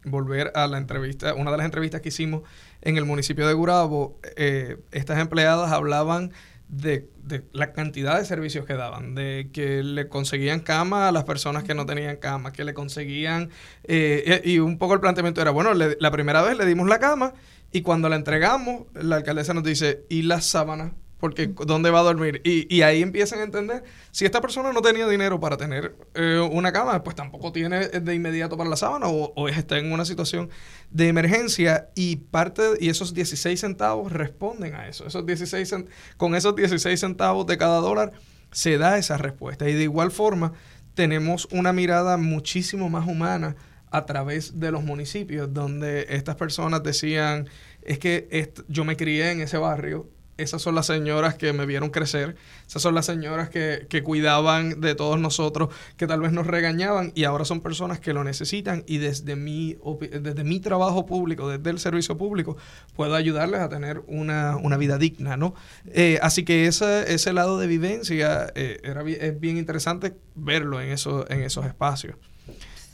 [0.04, 2.42] volver a la entrevista, una de las entrevistas que hicimos
[2.82, 6.32] en el municipio de Gurabo, eh, estas empleadas hablaban
[6.68, 7.08] de,
[7.52, 11.74] la cantidad de servicios que daban, de que le conseguían cama a las personas que
[11.74, 13.50] no tenían cama, que le conseguían,
[13.84, 17.34] eh, y un poco el planteamiento era, bueno, la primera vez le dimos la cama
[17.72, 20.92] y cuando la entregamos, la alcaldesa nos dice, ¿y las sábanas?
[21.20, 22.40] Porque ¿dónde va a dormir?
[22.44, 26.40] Y, y, ahí empiezan a entender, si esta persona no tenía dinero para tener eh,
[26.50, 30.04] una cama, pues tampoco tiene de inmediato para la sábana o, o, está en una
[30.04, 30.50] situación
[30.90, 35.06] de emergencia y parte y esos 16 centavos responden a eso.
[35.06, 35.74] Esos 16
[36.16, 38.12] con esos 16 centavos de cada dólar
[38.50, 40.52] se da esa respuesta y de igual forma
[40.94, 43.56] tenemos una mirada muchísimo más humana
[43.90, 47.48] a través de los municipios donde estas personas decían
[47.82, 50.08] es que yo me crié en ese barrio
[50.42, 54.94] esas son las señoras que me vieron crecer, esas son las señoras que, cuidaban de
[54.94, 58.98] todos nosotros, que tal vez nos regañaban y ahora son personas que lo necesitan y
[58.98, 62.56] desde mi, desde mi trabajo público, desde el servicio público,
[62.96, 65.54] puedo ayudarles a tener una, vida digna, ¿no?
[65.92, 70.90] Eh, así que ese, ese lado de vivencia eh, era, es bien interesante verlo en,
[70.90, 72.16] eso, en esos espacios.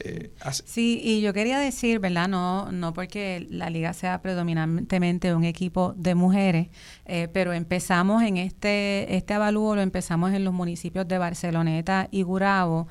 [0.00, 0.30] Eh,
[0.64, 2.28] sí, y yo quería decir, ¿verdad?
[2.28, 6.68] No, no porque la liga sea predominantemente un equipo de mujeres,
[7.06, 12.22] eh, pero empezamos en este, este avalúo, lo empezamos en los municipios de Barceloneta y
[12.22, 12.88] Gurabo,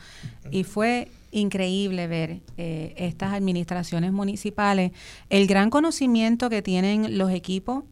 [0.49, 4.91] y fue increíble ver eh, estas administraciones municipales,
[5.29, 7.83] el gran conocimiento que tienen los equipos,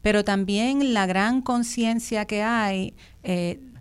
[0.00, 2.94] pero también la gran conciencia que hay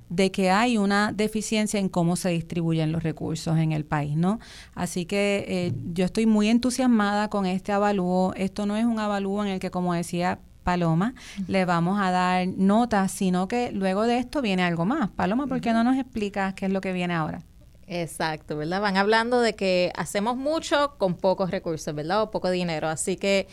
[0.10, 4.40] de que hay una deficiencia en cómo se distribuyen los recursos en el país, ¿no?
[4.76, 8.34] Así que eh, yo estoy muy entusiasmada con este avalúo.
[8.36, 11.14] Esto no es un avalúo en el que, como decía Paloma,
[11.48, 15.10] le vamos a dar notas, sino que luego de esto viene algo más.
[15.10, 17.42] Paloma, ¿por qué no nos explicas qué es lo que viene ahora?
[17.88, 18.82] Exacto, ¿verdad?
[18.82, 22.22] Van hablando de que hacemos mucho con pocos recursos, ¿verdad?
[22.22, 22.88] O poco dinero.
[22.88, 23.48] Así que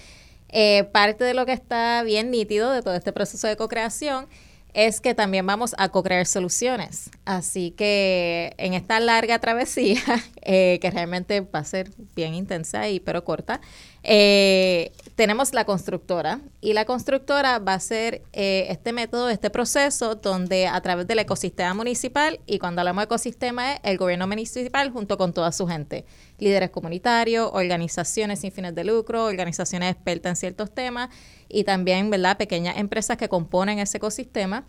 [0.48, 4.26] eh, parte de lo que está bien nítido de todo este proceso de co-creación
[4.74, 7.10] es que también vamos a co-crear soluciones.
[7.24, 10.02] Así que en esta larga travesía,
[10.42, 13.60] eh, que realmente va a ser bien intensa y pero corta,
[14.02, 20.14] eh, tenemos la constructora y la constructora va a ser eh, este método, este proceso
[20.14, 24.90] donde a través del ecosistema municipal y cuando hablamos de ecosistema es el gobierno municipal
[24.90, 26.06] junto con toda su gente,
[26.38, 31.10] líderes comunitarios, organizaciones sin fines de lucro, organizaciones expertas en ciertos temas
[31.50, 34.64] y también, ¿verdad?, pequeñas empresas que componen ese ecosistema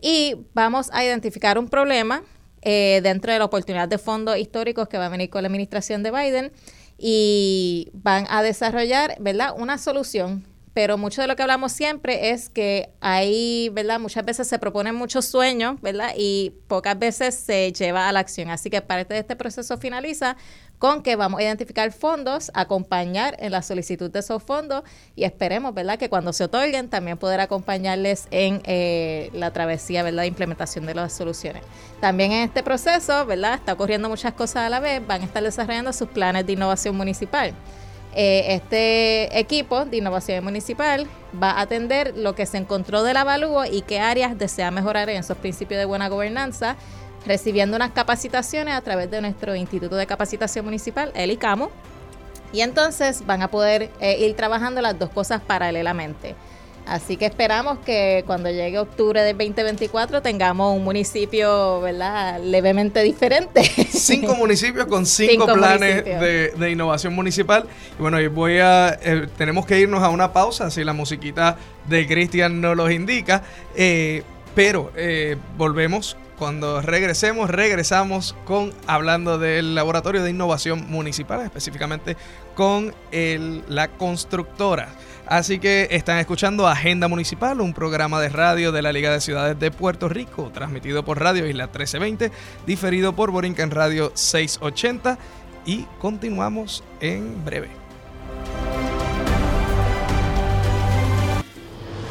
[0.00, 2.24] y vamos a identificar un problema
[2.62, 6.02] eh, dentro de la oportunidad de fondos históricos que va a venir con la administración
[6.02, 6.52] de Biden
[6.98, 10.46] y van a desarrollar, ¿verdad?, una solución.
[10.74, 14.00] Pero mucho de lo que hablamos siempre es que ahí, ¿verdad?
[14.00, 16.12] Muchas veces se proponen muchos sueños, ¿verdad?
[16.16, 18.48] Y pocas veces se lleva a la acción.
[18.48, 20.36] Así que parte de este proceso finaliza
[20.82, 24.82] con que vamos a identificar fondos, acompañar en la solicitud de esos fondos
[25.14, 30.22] y esperemos, ¿verdad?, que cuando se otorguen también poder acompañarles en eh, la travesía, ¿verdad?,
[30.22, 31.62] de implementación de las soluciones.
[32.00, 35.40] También en este proceso, ¿verdad?, está ocurriendo muchas cosas a la vez, van a estar
[35.40, 37.54] desarrollando sus planes de innovación municipal.
[38.16, 41.06] Eh, este equipo de innovación municipal
[41.40, 45.18] va a atender lo que se encontró del avalúo y qué áreas desea mejorar en
[45.20, 46.76] esos principios de buena gobernanza
[47.26, 51.70] recibiendo unas capacitaciones a través de nuestro Instituto de Capacitación Municipal, el ICAMO,
[52.52, 56.34] y entonces van a poder eh, ir trabajando las dos cosas paralelamente.
[56.84, 63.62] Así que esperamos que cuando llegue octubre del 2024 tengamos un municipio, ¿verdad?, levemente diferente.
[63.88, 67.66] Cinco municipios con cinco, planes de, innovación municipal.
[67.96, 71.56] Y bueno, voy a, eh, tenemos que irnos a una pausa, si la musiquita
[71.86, 73.44] de Cristian nos los indica.
[73.76, 74.24] Eh,
[74.56, 74.90] pero
[75.56, 82.16] volvemos cuando regresemos, regresamos con hablando del Laboratorio de Innovación Municipal, específicamente
[82.56, 84.88] con la constructora.
[85.28, 89.56] Así que están escuchando Agenda Municipal, un programa de radio de la Liga de Ciudades
[89.60, 92.32] de Puerto Rico, transmitido por Radio Isla 1320,
[92.66, 95.18] diferido por Borinquen Radio 680
[95.64, 97.68] y continuamos en breve.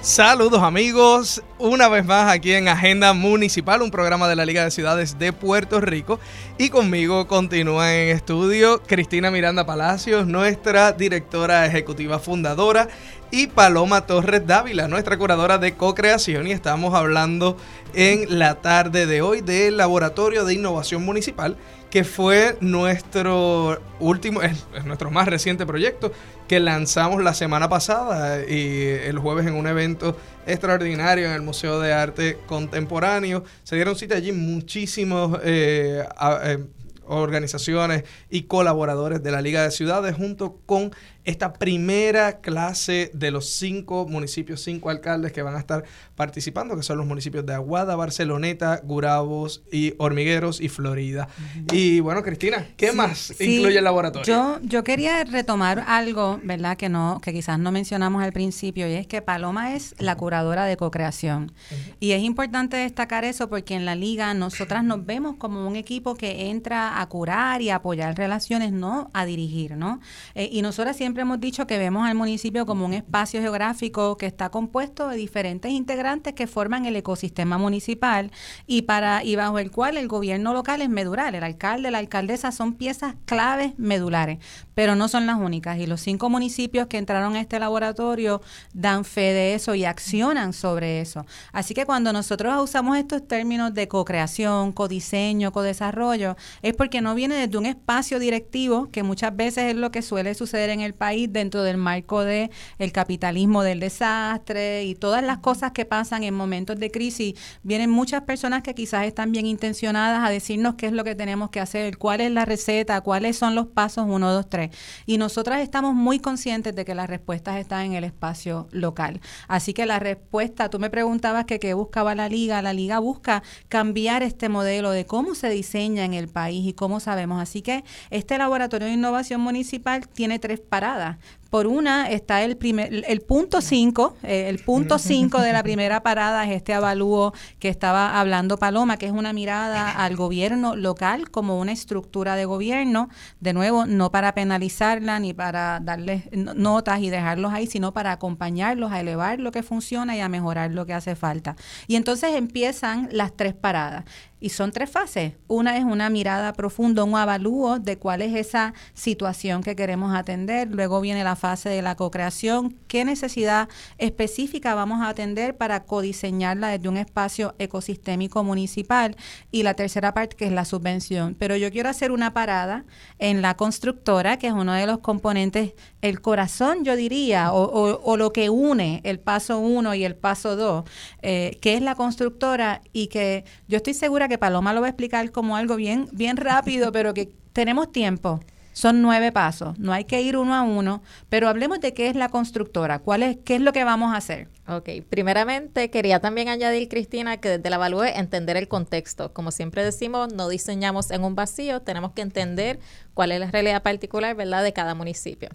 [0.00, 4.70] Saludos amigos, una vez más aquí en Agenda Municipal, un programa de la Liga de
[4.70, 6.20] Ciudades de Puerto Rico.
[6.56, 12.88] Y conmigo continúa en estudio Cristina Miranda Palacios, nuestra directora ejecutiva fundadora,
[13.32, 16.46] y Paloma Torres Dávila, nuestra curadora de co-creación.
[16.46, 17.56] Y estamos hablando
[17.92, 21.56] en la tarde de hoy del Laboratorio de Innovación Municipal
[21.90, 26.12] que fue nuestro último, es, nuestro más reciente proyecto
[26.46, 31.80] que lanzamos la semana pasada y el jueves en un evento extraordinario en el Museo
[31.80, 33.44] de Arte Contemporáneo.
[33.64, 36.04] Se dieron cita allí muchísimos eh,
[36.44, 36.64] eh,
[37.06, 40.90] organizaciones y colaboradores de la Liga de Ciudades junto con
[41.28, 45.84] esta primera clase de los cinco municipios, cinco alcaldes que van a estar
[46.16, 51.28] participando, que son los municipios de Aguada, Barceloneta, Gurabos y Hormigueros y Florida.
[51.70, 54.26] Y bueno, Cristina, ¿qué más incluye el laboratorio?
[54.26, 56.78] Yo, yo quería retomar algo, ¿verdad?
[56.78, 60.64] Que no, que quizás no mencionamos al principio, y es que Paloma es la curadora
[60.64, 61.52] de co-creación.
[62.00, 66.14] Y es importante destacar eso porque en la liga nosotras nos vemos como un equipo
[66.14, 70.00] que entra a curar y apoyar relaciones, no a dirigir, ¿no?
[70.34, 74.26] Eh, y nosotras siempre hemos dicho que vemos al municipio como un espacio geográfico que
[74.26, 78.30] está compuesto de diferentes integrantes que forman el ecosistema municipal
[78.66, 81.34] y para y bajo el cual el gobierno local es medular.
[81.34, 84.38] El alcalde, la alcaldesa son piezas claves medulares,
[84.78, 85.80] pero no son las únicas.
[85.80, 88.40] Y los cinco municipios que entraron a este laboratorio
[88.72, 91.26] dan fe de eso y accionan sobre eso.
[91.50, 97.34] Así que cuando nosotros usamos estos términos de co-creación, codiseño, codesarrollo, es porque no viene
[97.34, 101.28] desde un espacio directivo, que muchas veces es lo que suele suceder en el país
[101.32, 102.48] dentro del marco de
[102.92, 107.34] capitalismo del desastre y todas las cosas que pasan en momentos de crisis.
[107.64, 111.50] Vienen muchas personas que quizás están bien intencionadas a decirnos qué es lo que tenemos
[111.50, 114.67] que hacer, cuál es la receta, cuáles son los pasos 1, 2, 3
[115.06, 119.20] y nosotras estamos muy conscientes de que las respuestas están en el espacio local.
[119.46, 122.62] Así que la respuesta, tú me preguntabas que qué buscaba la liga.
[122.62, 127.00] La liga busca cambiar este modelo de cómo se diseña en el país y cómo
[127.00, 127.40] sabemos.
[127.40, 131.18] Así que este laboratorio de innovación municipal tiene tres paradas
[131.50, 136.02] por una está el primer, el punto 5, eh, el punto 5 de la primera
[136.02, 141.30] parada es este avalúo que estaba hablando Paloma, que es una mirada al gobierno local
[141.30, 143.08] como una estructura de gobierno,
[143.40, 148.92] de nuevo, no para penalizarla ni para darles notas y dejarlos ahí, sino para acompañarlos
[148.92, 151.56] a elevar lo que funciona y a mejorar lo que hace falta.
[151.86, 154.04] Y entonces empiezan las tres paradas.
[154.40, 155.34] Y son tres fases.
[155.48, 160.68] Una es una mirada profunda, un avalúo de cuál es esa situación que queremos atender.
[160.70, 162.76] Luego viene la fase de la co-creación.
[162.86, 169.16] ¿Qué necesidad específica vamos a atender para codiseñarla desde un espacio ecosistémico municipal?
[169.50, 171.34] Y la tercera parte que es la subvención.
[171.38, 172.84] Pero yo quiero hacer una parada
[173.18, 178.16] en la constructora, que es uno de los componentes, el corazón, yo diría, o, o,
[178.16, 180.84] lo que une el paso uno y el paso dos,
[181.22, 184.90] eh, que es la constructora y que yo estoy segura que Paloma lo va a
[184.90, 188.40] explicar como algo bien, bien rápido, pero que tenemos tiempo.
[188.78, 192.14] Son nueve pasos, no hay que ir uno a uno, pero hablemos de qué es
[192.14, 194.46] la constructora, cuál es, qué es lo que vamos a hacer.
[194.68, 199.32] Ok, primeramente quería también añadir, Cristina, que desde la evalúe entender el contexto.
[199.32, 202.78] Como siempre decimos, no diseñamos en un vacío, tenemos que entender
[203.14, 205.48] cuál es la realidad particular, ¿verdad?, de cada municipio.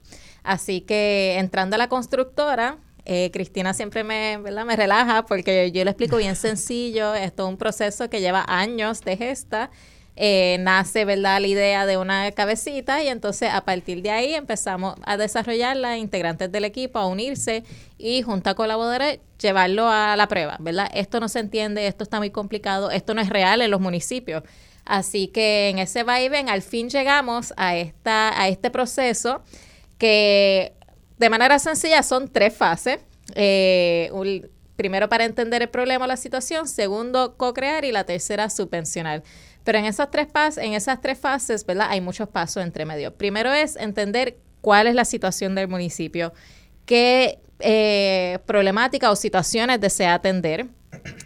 [0.44, 5.92] Así que entrando a la constructora, eh, Cristina siempre me, me relaja porque yo le
[5.92, 7.14] explico bien sencillo.
[7.14, 9.70] Esto es un proceso que lleva años de gesta.
[10.16, 14.94] Eh, nace, ¿verdad?, la idea de una cabecita y entonces a partir de ahí empezamos
[15.04, 17.64] a desarrollar las integrantes del equipo, a unirse
[17.98, 20.88] y junto a colaboradores llevarlo a la prueba, ¿verdad?
[20.94, 24.44] Esto no se entiende, esto está muy complicado, esto no es real en los municipios.
[24.86, 29.42] Así que en ese va al fin llegamos a, esta, a este proceso
[29.98, 30.74] que
[31.24, 33.00] de manera sencilla son tres fases.
[33.36, 34.12] Eh,
[34.76, 39.24] primero para entender el problema o la situación, segundo co-crear y la tercera subvencionar.
[39.64, 41.88] Pero en esas tres fases, en esas tres fases, ¿verdad?
[41.90, 43.14] Hay muchos pasos entre medio.
[43.14, 46.34] Primero es entender cuál es la situación del municipio,
[46.86, 50.68] qué eh, problemática o situaciones desea atender.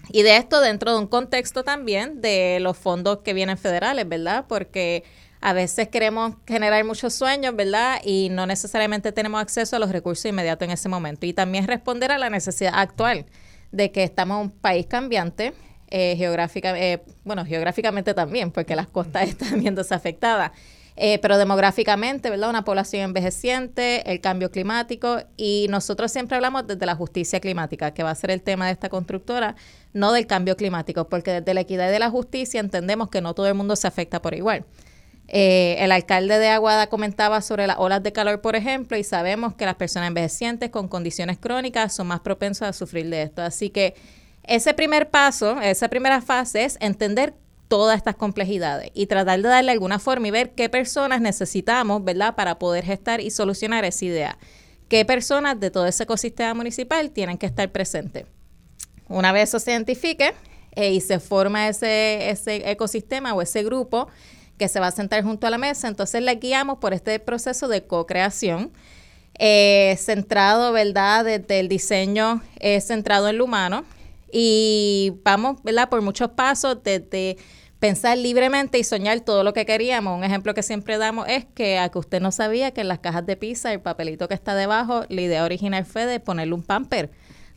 [0.09, 4.45] Y de esto dentro de un contexto también de los fondos que vienen federales, ¿verdad?
[4.47, 5.03] Porque
[5.47, 8.01] a veces queremos generar muchos sueños, ¿verdad?
[8.03, 11.25] Y no necesariamente tenemos acceso a los recursos inmediatos en ese momento.
[11.25, 13.25] Y también responder a la necesidad actual
[13.71, 15.53] de que estamos en un país cambiante,
[15.89, 20.51] eh, geográfica, eh, bueno, geográficamente también, porque las costas están viéndose afectadas.
[20.97, 22.49] Eh, pero demográficamente, ¿verdad?
[22.49, 28.03] Una población envejeciente, el cambio climático y nosotros siempre hablamos desde la justicia climática, que
[28.03, 29.55] va a ser el tema de esta constructora,
[29.93, 33.33] no del cambio climático, porque desde la equidad y de la justicia entendemos que no
[33.33, 34.65] todo el mundo se afecta por igual.
[35.29, 39.55] Eh, el alcalde de Aguada comentaba sobre las olas de calor, por ejemplo, y sabemos
[39.55, 43.41] que las personas envejecientes con condiciones crónicas son más propensas a sufrir de esto.
[43.41, 43.95] Así que
[44.43, 47.33] ese primer paso, esa primera fase es entender
[47.67, 52.35] todas estas complejidades y tratar de darle alguna forma y ver qué personas necesitamos, ¿verdad?,
[52.35, 54.37] para poder gestar y solucionar esa idea.
[54.87, 58.25] ¿Qué personas de todo ese ecosistema municipal tienen que estar presentes?
[59.09, 60.33] Una vez eso se identifique
[60.75, 64.07] eh, y se forma ese, ese ecosistema o ese grupo,
[64.57, 65.87] que se va a sentar junto a la mesa.
[65.87, 68.71] Entonces le guiamos por este proceso de co-creación,
[69.39, 71.25] eh, centrado, ¿verdad?
[71.25, 73.85] Desde el diseño eh, centrado en lo humano.
[74.31, 75.89] Y vamos, ¿verdad?
[75.89, 77.37] Por muchos pasos desde
[77.79, 80.17] pensar libremente y soñar todo lo que queríamos.
[80.17, 82.99] Un ejemplo que siempre damos es que a que usted no sabía que en las
[82.99, 86.63] cajas de pizza, el papelito que está debajo, la idea original fue de ponerle un
[86.63, 87.11] pamper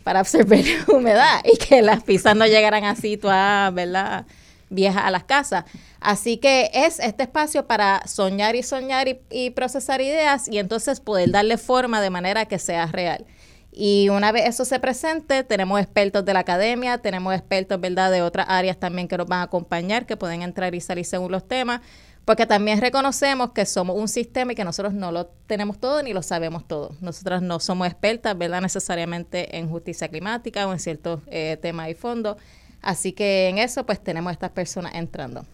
[0.05, 4.27] para absorber humedad y que las pizzas no llegaran así todas, ¿verdad?
[4.71, 5.64] Viejas a las casas.
[6.01, 11.31] Así que es este espacio para soñar y soñar y, procesar ideas y entonces poder
[11.31, 13.27] darle forma de manera que sea real.
[13.73, 18.23] Y una vez eso se presente, tenemos expertos de la academia, tenemos expertos, ¿verdad?, de
[18.23, 21.47] otras áreas también que nos van a acompañar, que pueden entrar y salir según los
[21.47, 21.81] temas,
[22.25, 26.12] porque también reconocemos que somos un sistema y que nosotros no lo tenemos todo ni
[26.12, 26.97] lo sabemos todo.
[27.01, 31.95] Nosotras no somos expertas, ¿verdad?, necesariamente en justicia climática o en ciertos eh, temas y
[31.95, 32.39] fondos.
[32.83, 35.45] Así que en eso, pues tenemos estas personas entrando.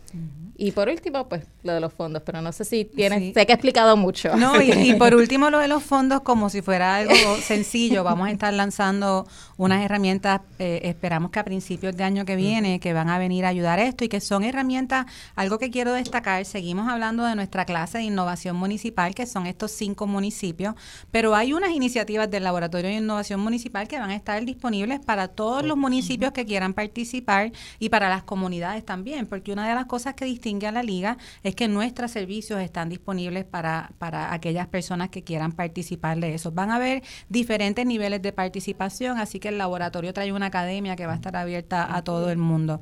[0.59, 3.53] Y por último, pues lo de los fondos, pero no sé si tienes, sé que
[3.53, 4.35] he explicado mucho.
[4.37, 8.31] No, y, por último lo de los fondos, como si fuera algo sencillo, vamos a
[8.31, 9.27] estar lanzando
[9.59, 13.45] unas herramientas, eh, esperamos que a principios de año que viene, que van a venir
[13.45, 15.05] a ayudar a esto y que son herramientas,
[15.35, 19.73] algo que quiero destacar, seguimos hablando de nuestra clase de innovación municipal, que son estos
[19.73, 20.75] cinco municipios,
[21.11, 25.29] pero hay unas iniciativas del Laboratorio de Innovación Municipal que van a estar disponibles para
[25.29, 29.85] todos los municipios que quieran participar y para las comunidades también, porque una de las
[29.85, 34.69] cosas que distingue a la liga es que nuestros servicios están disponibles para, para aquellas
[34.69, 36.53] personas que quieran participar de eso.
[36.53, 41.07] Van a haber diferentes niveles de participación, así que el laboratorio trae una academia que
[41.07, 42.81] va a estar abierta a todo el mundo.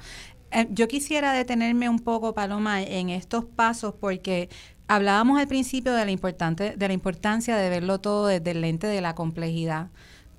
[0.51, 4.51] Eh, yo quisiera detenerme un poco, Paloma, en estos pasos porque
[4.87, 8.87] hablábamos al principio de la, importante, de la importancia de verlo todo desde el lente
[8.87, 9.89] de la complejidad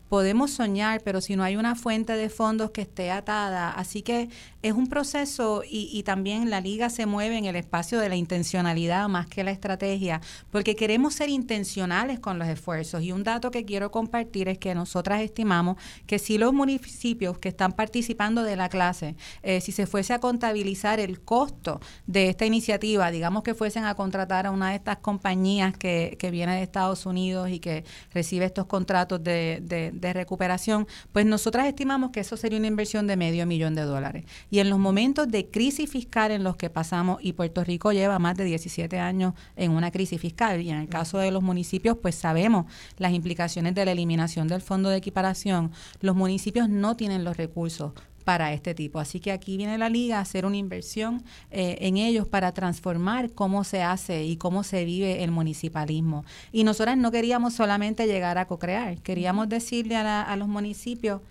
[0.09, 4.29] podemos soñar, pero si no hay una fuente de fondos que esté atada, así que
[4.65, 9.07] es un proceso y, también la liga se mueve en el espacio de la intencionalidad
[9.09, 13.03] más que la estrategia, porque queremos ser intencionales con los esfuerzos.
[13.03, 17.49] Y un dato que quiero compartir es que nosotras estimamos que si los municipios que
[17.49, 22.47] están participando de la clase, eh, si se fuese a contabilizar el costo de esta
[22.47, 26.63] iniciativa, digamos que fuesen a contratar a una de estas compañías que, que viene de
[26.63, 27.83] Estados Unidos y que
[28.15, 33.15] recibe estos contratos de, de, recuperación, pues nosotras estimamos que eso sería una inversión de
[33.15, 34.25] medio millón de dólares.
[34.59, 38.35] En los momentos de crisis fiscal en los que pasamos, y Puerto Rico lleva más
[38.35, 42.15] de 17 años en una crisis fiscal, y en el caso de los municipios, pues
[42.15, 42.65] sabemos
[42.97, 47.93] las implicaciones de la eliminación del fondo de equiparación, los municipios no tienen los recursos
[48.25, 48.99] para este tipo.
[48.99, 53.31] Así que aquí viene la liga a hacer una inversión eh, en ellos para transformar
[53.31, 56.25] cómo se hace y cómo se vive el municipalismo.
[56.51, 61.21] Y nosotras no queríamos solamente llegar a co-crear, queríamos decirle a, a los municipios,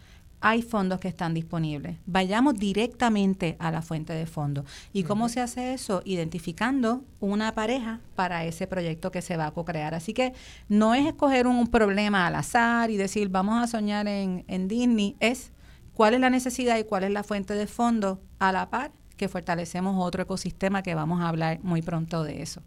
[0.45, 1.97] hay fondos que están disponibles.
[2.05, 4.67] Vayamos directamente a la fuente de fondos.
[4.93, 6.03] ¿Y cómo se hace eso?
[6.05, 9.95] Identificando una pareja para ese proyecto que se va a co-crear.
[9.95, 10.35] Así que
[10.69, 15.17] no es escoger un, problema al azar y decir vamos a soñar en, en Disney,
[15.19, 15.51] es
[15.95, 19.31] cuál es la necesidad y cuál es la fuente de fondos a la par que
[19.31, 22.61] fortalecemos otro ecosistema que vamos a hablar muy pronto de eso.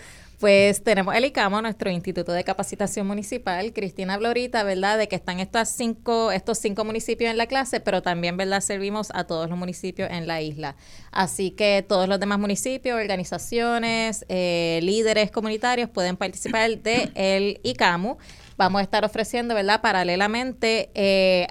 [0.45, 3.72] pues tenemos el ICAMO, nuestro Instituto de Capacitación Municipal.
[3.72, 7.80] Cristina habló ahorita, ¿verdad?, de que están estas cinco, estos cinco municipios en la clase,
[7.80, 10.76] pero también, ¿verdad?, servimos a todos los municipios en la isla.
[11.12, 18.18] Así que todos los demás municipios, organizaciones, eh, líderes comunitarios pueden participar del el ICAMU.
[18.59, 20.90] Vamos a estar ofreciendo, ¿verdad?, paralelamente...
[20.92, 21.47] Eh,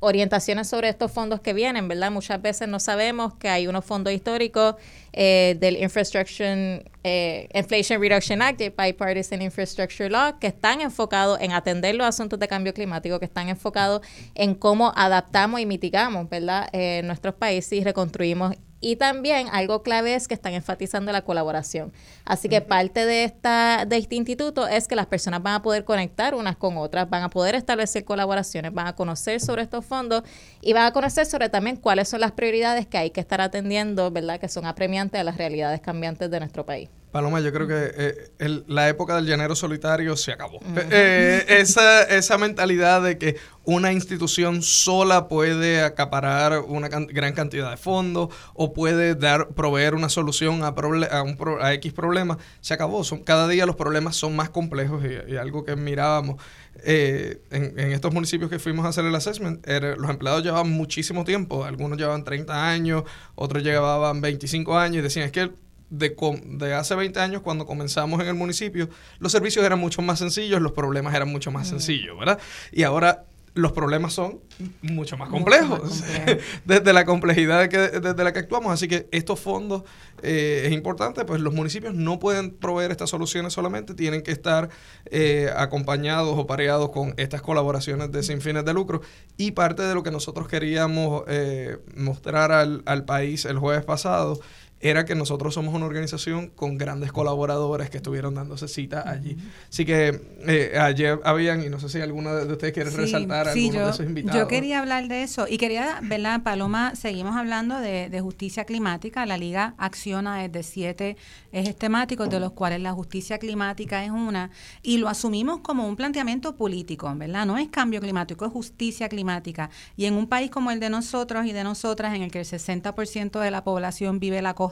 [0.00, 2.10] orientaciones sobre estos fondos que vienen, ¿verdad?
[2.10, 4.74] Muchas veces no sabemos que hay unos fondos históricos
[5.12, 11.52] eh, del Infrastructure, eh, Inflation Reduction Act, el Bipartisan Infrastructure Law, que están enfocados en
[11.52, 14.00] atender los asuntos de cambio climático, que están enfocados
[14.34, 20.14] en cómo adaptamos y mitigamos, ¿verdad?, eh, nuestros países y reconstruimos y también algo clave
[20.14, 21.92] es que están enfatizando la colaboración.
[22.24, 25.84] Así que parte de, esta, de este instituto es que las personas van a poder
[25.84, 30.22] conectar unas con otras, van a poder establecer colaboraciones, van a conocer sobre estos fondos
[30.60, 34.10] y van a conocer sobre también cuáles son las prioridades que hay que estar atendiendo,
[34.10, 34.40] ¿verdad?
[34.40, 36.88] Que son apremiantes a las realidades cambiantes de nuestro país.
[37.10, 37.92] Paloma, yo creo que
[38.38, 40.60] eh, la época del llanero solitario se acabó.
[40.76, 47.70] Eh, eh, esa, esa mentalidad de que una institución sola puede acaparar una gran cantidad
[47.70, 52.74] de fondos o puede dar proveer una solución a, a, un a X problema, se
[52.74, 53.02] acabó.
[53.02, 56.40] Son, cada día los problemas son más complejos y, algo que mirábamos
[56.84, 61.64] en, en, estos municipios que fuimos a hacer el assessment, los empleados llevaban muchísimo tiempo.
[61.64, 63.02] Algunos llevaban 30 años,
[63.34, 65.50] otros llevaban 25 años y decían, es que
[65.90, 68.88] de, de, hace 20 años, cuando comenzamos en el municipio,
[69.18, 72.38] los servicios eran mucho más sencillos, los problemas eran mucho más sencillos, ¿verdad?
[72.72, 73.24] Y ahora
[73.54, 74.40] los problemas son
[74.80, 76.04] mucho más complejos,
[76.64, 78.72] desde la complejidad que, desde la que actuamos.
[78.72, 79.82] Así que estos fondos
[80.22, 84.68] eh, es importante, pues los municipios no pueden proveer estas soluciones solamente, tienen que estar
[85.06, 89.00] eh, acompañados o pareados con estas colaboraciones de sin fines de lucro.
[89.36, 94.40] Y parte de lo que nosotros queríamos eh, mostrar al, al país el jueves pasado
[94.80, 99.36] era que nosotros somos una organización con grandes colaboradores que estuvieron dándose cita allí.
[99.68, 103.52] Así que eh, ayer habían, y no sé si alguno de ustedes quiere resaltar a
[103.52, 104.40] alguno de esos invitados.
[104.40, 106.94] Yo quería hablar de eso y quería, ¿verdad, Paloma?
[106.94, 109.26] Seguimos hablando de, de justicia climática.
[109.26, 111.16] La Liga acciona desde siete
[111.52, 114.50] ejes temáticos, de los cuales la justicia climática es una,
[114.82, 117.44] y lo asumimos como un planteamiento político, ¿verdad?
[117.44, 119.70] No es cambio climático, es justicia climática.
[119.96, 122.46] Y en un país como el de nosotros y de nosotras, en el que el
[122.46, 124.69] 60% de la población vive la costa,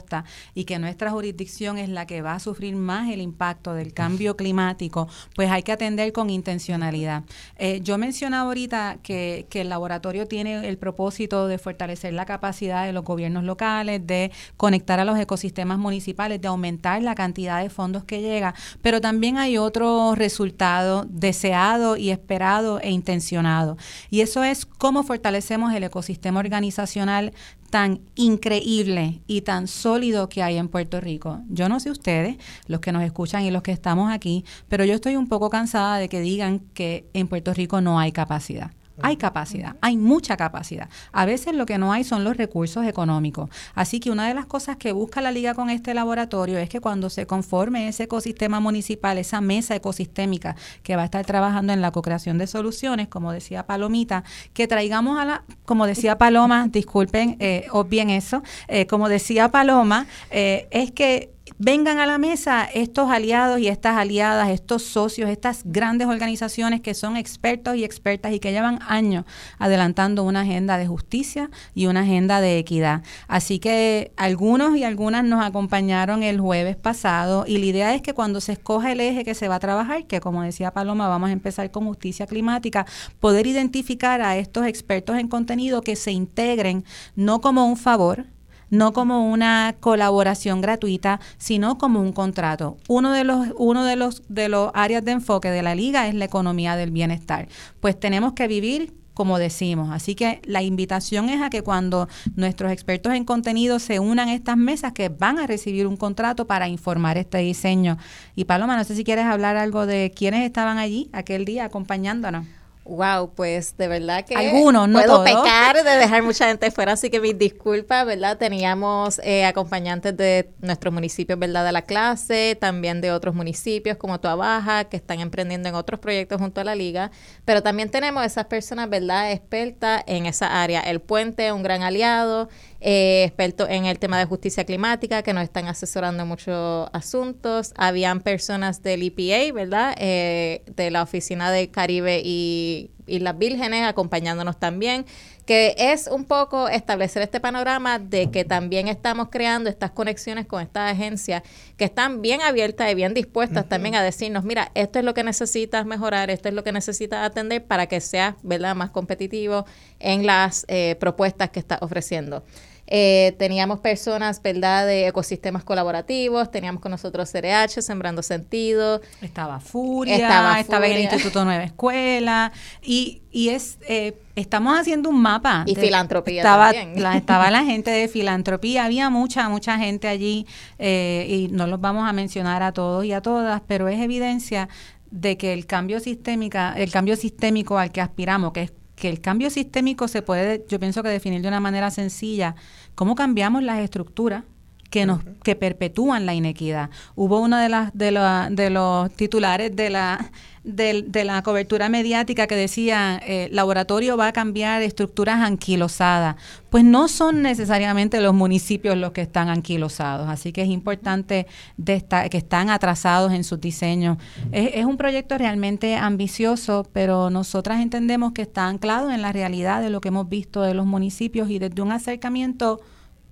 [0.55, 4.37] y que nuestra jurisdicción es la que va a sufrir más el impacto del cambio
[4.37, 7.25] climático, pues hay que atender con intencionalidad.
[7.57, 12.87] Eh, yo mencionaba ahorita que, que el laboratorio tiene el propósito de fortalecer la capacidad
[12.87, 17.71] de los gobiernos locales, de conectar a los ecosistemas municipales, de aumentar la cantidad de
[17.71, 23.77] fondos que llega, pero también hay otro resultado deseado y esperado e intencionado.
[24.11, 27.33] Y eso es cómo fortalecemos el ecosistema organizacional
[27.71, 31.41] tan increíble y tan sólido que hay en Puerto Rico.
[31.49, 34.95] Yo no sé ustedes, los que nos escuchan y los que estamos aquí, pero yo
[34.95, 38.73] estoy un poco cansada de que digan que en Puerto Rico no hay capacidad.
[39.03, 40.89] Hay capacidad, hay mucha capacidad.
[41.13, 43.51] A veces lo que no hay son los recursos económicos.
[43.75, 46.81] Así que una de las cosas que busca la liga con este laboratorio es que
[46.81, 51.81] cuando se conforme ese ecosistema municipal, esa mesa ecosistémica que va a estar trabajando en
[51.81, 57.37] la co-creación de soluciones, como decía Palomita, que traigamos a la, como decía Paloma, disculpen,
[57.41, 63.11] eh, bien eso, eh, como decía Paloma, eh, es que vengan a la mesa estos
[63.11, 68.39] aliados y estas aliadas, estos socios, estas grandes organizaciones que son expertos y expertas y
[68.39, 69.25] que llevan años
[69.59, 73.03] adelantando una agenda de justicia y una agenda de equidad.
[73.27, 78.15] Así que algunos y algunas nos acompañaron el jueves pasado y la idea es que
[78.15, 81.31] cuando se escoja el eje que se va a trabajar, que como decía Paloma, vamos
[81.31, 82.87] a empezar con justicia climática,
[83.19, 86.85] poder identificar a estos expertos en contenido que se integren
[87.17, 88.27] no como un favor,
[88.71, 92.77] no como una colaboración gratuita, sino como un contrato.
[92.89, 96.15] Uno de los uno de los de los áreas de enfoque de la liga es
[96.15, 97.49] la economía del bienestar.
[97.81, 99.91] Pues tenemos que vivir como decimos.
[99.91, 104.35] Así que la invitación es a que cuando nuestros expertos en contenido se unan a
[104.35, 107.99] estas mesas, que van a recibir un contrato para informar este diseño.
[108.37, 112.47] Y Paloma, no sé si quieres hablar algo de quiénes estaban allí aquel día acompañándonos.
[112.89, 117.11] Wow, pues de verdad que algunos, no puedo pecar de dejar mucha gente fuera, así
[117.11, 118.39] que mis disculpas, ¿verdad?
[118.39, 121.67] Teníamos eh, acompañantes de nuestros municipios, ¿verdad?
[121.67, 126.41] De la clase, también de otros municipios como Baja, que están emprendiendo en otros proyectos
[126.41, 127.11] junto a la liga,
[127.45, 129.33] pero también tenemos esas personas, ¿verdad?
[129.33, 130.81] Expertas en esa área.
[130.81, 132.49] El puente, un gran aliado,
[132.81, 137.73] eh, expertos en el tema de justicia climática que nos están asesorando en muchos asuntos.
[137.77, 139.95] Habían personas del EPA, ¿verdad?
[139.99, 145.07] Eh, de la Oficina de Caribe y Islas Vírgenes acompañándonos también,
[145.47, 150.63] que es un poco establecer este panorama de que también estamos creando estas conexiones con
[150.63, 151.43] estas agencias
[151.77, 155.25] que están bien abiertas y bien dispuestas también a decirnos, mira, esto es lo que
[155.25, 159.65] necesitas mejorar, esto es lo que necesitas atender para que seas, ¿verdad?, más competitivo
[159.99, 162.45] en las eh, propuestas que estás ofreciendo.
[162.91, 169.03] Eh, teníamos personas, ¿verdad?, de ecosistemas colaborativos, teníamos con nosotros CRH, Sembrando Sentido.
[169.21, 172.51] Estaba Furia, estaba, estaba el Instituto Nueva Escuela,
[172.83, 175.65] y, y es, eh, estamos haciendo un mapa.
[175.67, 177.03] Y filantropía estaba, también.
[177.03, 180.47] La, estaba la gente de filantropía, había mucha, mucha gente allí,
[180.79, 184.71] eh, y no los vamos a mencionar a todos y a todas, pero es evidencia
[185.11, 189.21] de que el cambio sistémica, el cambio sistémico al que aspiramos, que es que el
[189.21, 192.57] cambio sistémico se puede, yo pienso que definir de una manera sencilla,
[192.95, 194.45] cómo cambiamos las estructuras
[194.91, 196.91] que nos que perpetúan la inequidad.
[197.15, 198.11] Hubo uno de las de,
[198.51, 200.31] de los titulares de la
[200.65, 206.37] de, la cobertura mediática que decía eh, laboratorio va a cambiar estructuras anquilosadas.
[206.69, 212.05] Pues no son necesariamente los municipios los que están anquilosados, así que es importante de
[212.31, 214.19] que están atrasados en sus diseños.
[214.53, 219.81] Es, es, un proyecto realmente ambicioso, pero nosotras entendemos que está anclado en la realidad
[219.81, 222.81] de lo que hemos visto de los municipios y desde un acercamiento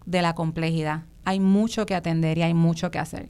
[0.06, 1.02] de la complejidad.
[1.26, 3.28] Hay mucho que atender y hay mucho que hacer.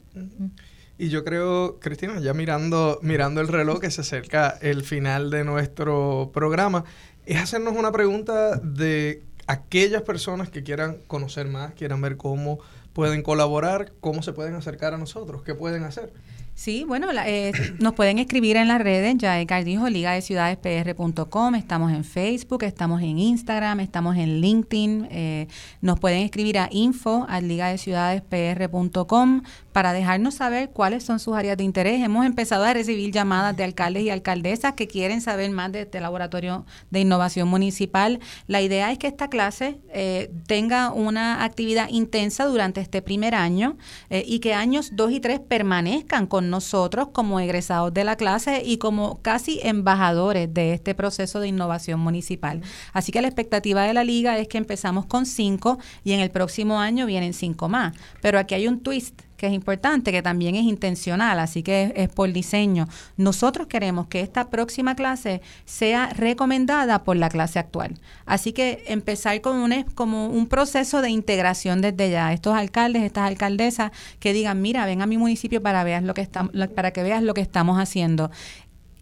[0.98, 5.44] Y yo creo, Cristina, ya mirando, mirando el reloj que se acerca el final de
[5.44, 6.84] nuestro programa,
[7.24, 12.58] es hacernos una pregunta de aquellas personas que quieran conocer más, quieran ver cómo
[12.92, 16.12] pueden colaborar, cómo se pueden acercar a nosotros, qué pueden hacer.
[16.56, 20.56] Sí, bueno, eh, nos pueden escribir en las redes, ya Edgar dijo, liga de ciudades
[20.56, 25.48] pr.com, estamos en Facebook, estamos en Instagram, estamos en LinkedIn, eh,
[25.82, 29.42] nos pueden escribir a info at liga de ciudades pr.com
[29.72, 32.02] para dejarnos saber cuáles son sus áreas de interés.
[32.02, 36.00] Hemos empezado a recibir llamadas de alcaldes y alcaldesas que quieren saber más de este
[36.00, 38.18] laboratorio de innovación municipal.
[38.46, 43.76] La idea es que esta clase eh, tenga una actividad intensa durante este primer año
[44.08, 48.78] y que años dos y tres permanezcan con nosotros como egresados de la clase y
[48.78, 52.62] como casi embajadores de este proceso de innovación municipal.
[52.92, 56.30] Así que la expectativa de la liga es que empezamos con cinco y en el
[56.30, 57.94] próximo año vienen cinco más.
[58.22, 62.08] Pero aquí hay un twist que es importante, que también es intencional, así que es,
[62.08, 62.88] por diseño.
[63.16, 67.98] Nosotros queremos que esta próxima clase sea recomendada por la clase actual.
[68.24, 72.32] Así que empezar con un, como un proceso de integración desde ya.
[72.32, 76.26] Estos alcaldes, estas alcaldesas que digan, mira, ven a mi municipio para, veas lo que
[76.74, 78.30] para que veas lo que estamos haciendo.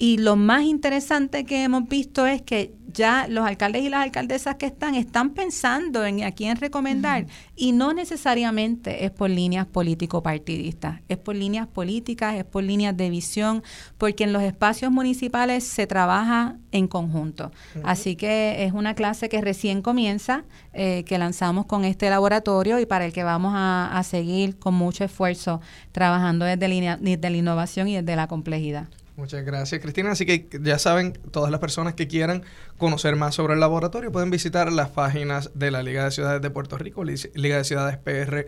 [0.04, 4.56] Y lo más interesante que hemos visto es que ya los alcaldes y las alcaldesas
[4.56, 7.24] que están están pensando en a quién recomendar
[7.56, 13.08] y no necesariamente es por líneas político-partidistas, es por líneas políticas, es por líneas de
[13.08, 13.62] visión,
[13.96, 17.50] porque en los espacios municipales se trabaja en conjunto.
[17.82, 20.44] Así que es una clase que recién comienza,
[20.74, 25.02] eh, que lanzamos con este laboratorio y para el que vamos a, seguir con mucho
[25.02, 28.86] esfuerzo trabajando desde, desde la innovación y desde la complejidad.
[29.16, 30.10] Muchas gracias, Cristina.
[30.10, 32.42] Así que ya saben, todas las personas que quieran
[32.78, 36.50] conocer más sobre el laboratorio pueden visitar las páginas de la Liga de Ciudades de
[36.50, 38.46] Puerto Rico, Liga de Ciudades PR.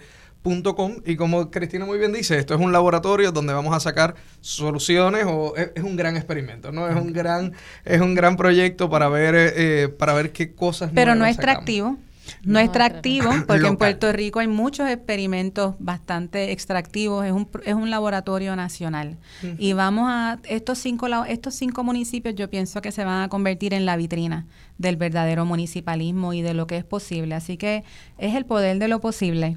[1.05, 5.25] y como Cristina muy bien dice, esto es un laboratorio donde vamos a sacar soluciones
[5.27, 6.89] o es, un gran experimento, ¿no?
[6.89, 7.53] Es un gran,
[7.85, 10.91] es un gran proyecto para ver, eh, para ver qué cosas.
[10.93, 11.97] Pero no es extractivo.
[12.43, 17.91] No, extractivo, porque en Puerto Rico hay muchos experimentos bastante extractivos, es un, es un
[17.91, 19.17] laboratorio nacional.
[19.59, 23.75] Y vamos a, estos cinco, estos cinco municipios yo pienso que se van a convertir
[23.75, 24.47] en la vitrina
[24.79, 27.35] del verdadero municipalismo y de lo que es posible.
[27.35, 27.85] Así que
[28.19, 29.57] es el poder de lo posible.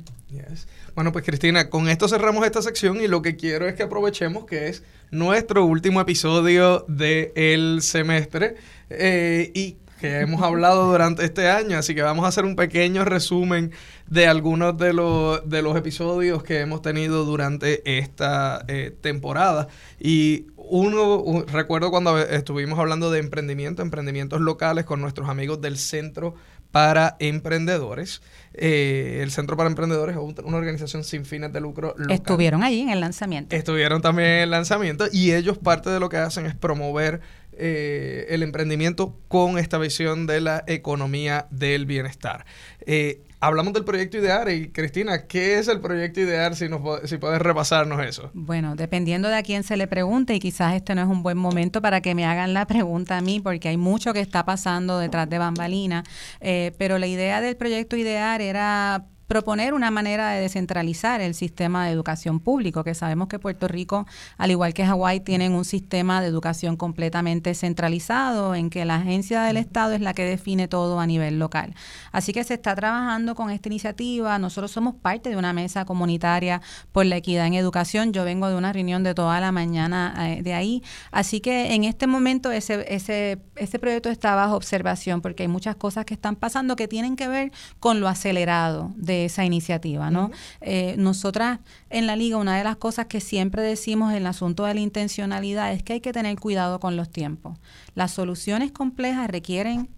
[0.96, 4.46] Bueno, pues Cristina, con esto cerramos esta sección y lo que quiero es que aprovechemos
[4.46, 8.56] que es nuestro último episodio del semestre
[8.90, 13.06] eh, y que hemos hablado durante este año, así que vamos a hacer un pequeño
[13.06, 13.72] resumen
[14.08, 19.68] de algunos de los, de los episodios que hemos tenido durante esta eh, temporada.
[20.00, 26.36] Y uno, recuerdo cuando estuvimos hablando de emprendimiento, emprendimientos locales con nuestros amigos del Centro
[26.72, 28.22] para Emprendedores.
[28.54, 32.12] Eh, el Centro para Emprendedores es una organización sin fines de lucro local.
[32.12, 33.56] Estuvieron allí en el lanzamiento.
[33.56, 37.22] Estuvieron también en el lanzamiento y ellos parte de lo que hacen es promover
[37.60, 42.45] eh, el emprendimiento con esta visión de la economía del bienestar.
[42.86, 47.18] Eh, hablamos del proyecto Idear y Cristina, ¿qué es el proyecto Idear si, nos, si
[47.18, 48.32] puedes repasarnos eso?
[48.34, 51.38] Bueno, dependiendo de a quién se le pregunte y quizás este no es un buen
[51.38, 54.97] momento para que me hagan la pregunta a mí porque hay mucho que está pasando
[54.99, 56.03] detrás de bambalina,
[56.41, 61.86] eh, pero la idea del proyecto Idear era proponer una manera de descentralizar el sistema
[61.86, 64.08] de educación público, que sabemos que Puerto Rico,
[64.40, 69.44] al igual que Hawái, tienen un sistema de educación completamente centralizado, en que la agencia
[69.44, 71.76] del Estado es la que define todo a nivel local.
[72.12, 74.40] Así que se está trabajando con esta iniciativa.
[74.40, 76.60] Nosotros somos parte de una mesa comunitaria
[76.92, 78.14] por la equidad en educación.
[78.14, 80.82] Yo vengo de una reunión de toda la mañana eh, de ahí.
[81.12, 85.76] Así que en este momento ese, ese, ese proyecto está bajo observación porque hay muchas
[85.76, 90.32] cosas que están pasando que tienen que ver con lo acelerado de esa iniciativa, ¿no?
[90.62, 91.60] Eh, nosotras
[91.90, 94.80] en la liga, una de las cosas que siempre decimos en el asunto de la
[94.80, 97.58] intencionalidad es que hay que tener cuidado con los tiempos.
[97.96, 99.90] Las soluciones complejas requieren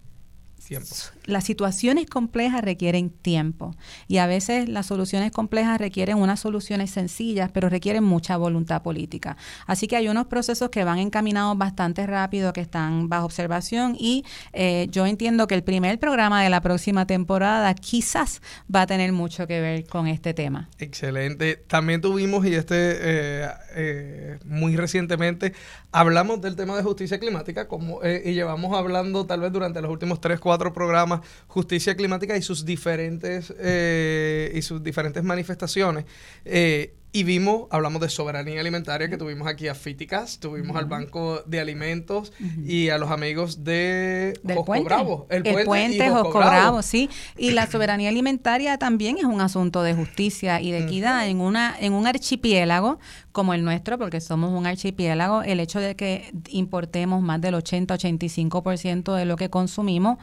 [1.24, 3.74] las situaciones complejas requieren tiempo
[4.08, 9.36] y a veces las soluciones complejas requieren unas soluciones sencillas, pero requieren mucha voluntad política.
[9.66, 14.24] Así que hay unos procesos que van encaminados bastante rápido, que están bajo observación y
[14.52, 18.40] eh, yo entiendo que el primer programa de la próxima temporada quizás
[18.74, 20.68] va a tener mucho que ver con este tema.
[20.78, 21.56] Excelente.
[21.66, 25.52] También tuvimos, y este eh, eh, muy recientemente,
[25.92, 30.20] hablamos del tema de justicia climática como, y llevamos hablando tal vez durante los últimos
[30.20, 31.11] tres, cuatro programas
[31.46, 36.04] Justicia Climática y sus diferentes, eh, y sus diferentes manifestaciones.
[36.44, 41.42] Eh, y vimos, hablamos de soberanía alimentaria, que tuvimos aquí a Fíticas, tuvimos al Banco
[41.44, 42.32] de Alimentos
[42.64, 45.26] y a los amigos de Josco Bravo.
[45.28, 46.80] El, puente, Josco, Bravo.
[46.80, 47.10] sí.
[47.36, 51.28] Y la soberanía alimentaria también es un asunto de justicia y de equidad.
[51.28, 52.98] en, una, en un archipiélago
[53.30, 59.14] como el nuestro, porque somos un archipiélago, el hecho de que importemos más del 80-85%
[59.14, 60.16] de lo que consumimos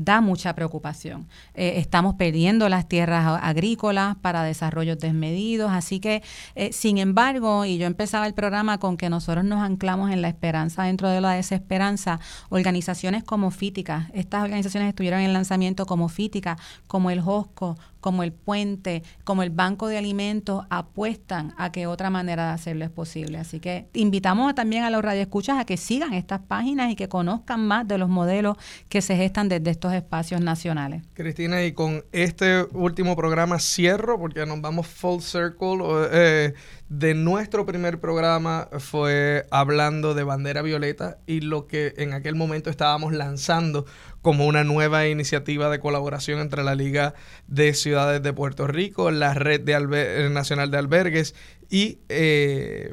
[0.00, 1.28] da mucha preocupación.
[1.54, 6.22] Eh, estamos perdiendo las tierras agrícolas para desarrollos desmedidos, así que,
[6.54, 10.28] eh, sin embargo, y yo empezaba el programa con que nosotros nos anclamos en la
[10.28, 16.56] esperanza dentro de la desesperanza, organizaciones como Fítica, estas organizaciones estuvieron en lanzamiento como Fítica,
[16.86, 22.10] como el JOSCO, como el puente, como el banco de alimentos, apuestan a que otra
[22.10, 23.38] manera de hacerlo es posible.
[23.38, 27.66] Así que invitamos también a los radioescuchas a que sigan estas páginas y que conozcan
[27.66, 28.56] más de los modelos
[28.88, 31.02] que se gestan desde estos espacios nacionales.
[31.14, 35.78] Cristina, y con este último programa cierro, porque nos vamos full circle.
[36.12, 36.54] Eh,
[36.90, 42.68] de nuestro primer programa fue hablando de bandera violeta y lo que en aquel momento
[42.68, 43.86] estábamos lanzando
[44.22, 47.14] como una nueva iniciativa de colaboración entre la Liga
[47.46, 51.36] de Ciudades de Puerto Rico, la Red de eh, Nacional de Albergues
[51.70, 52.00] y...
[52.08, 52.92] Eh,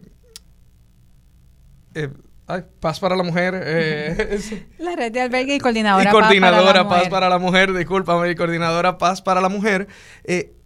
[1.95, 2.09] eh,
[2.79, 3.55] Paz para la Mujer.
[4.77, 7.73] la red de albergues y coordinadora, y coordinadora Paz, para la Mujer.
[7.73, 9.89] discúlpame, y coordinadora Paz para la Mujer.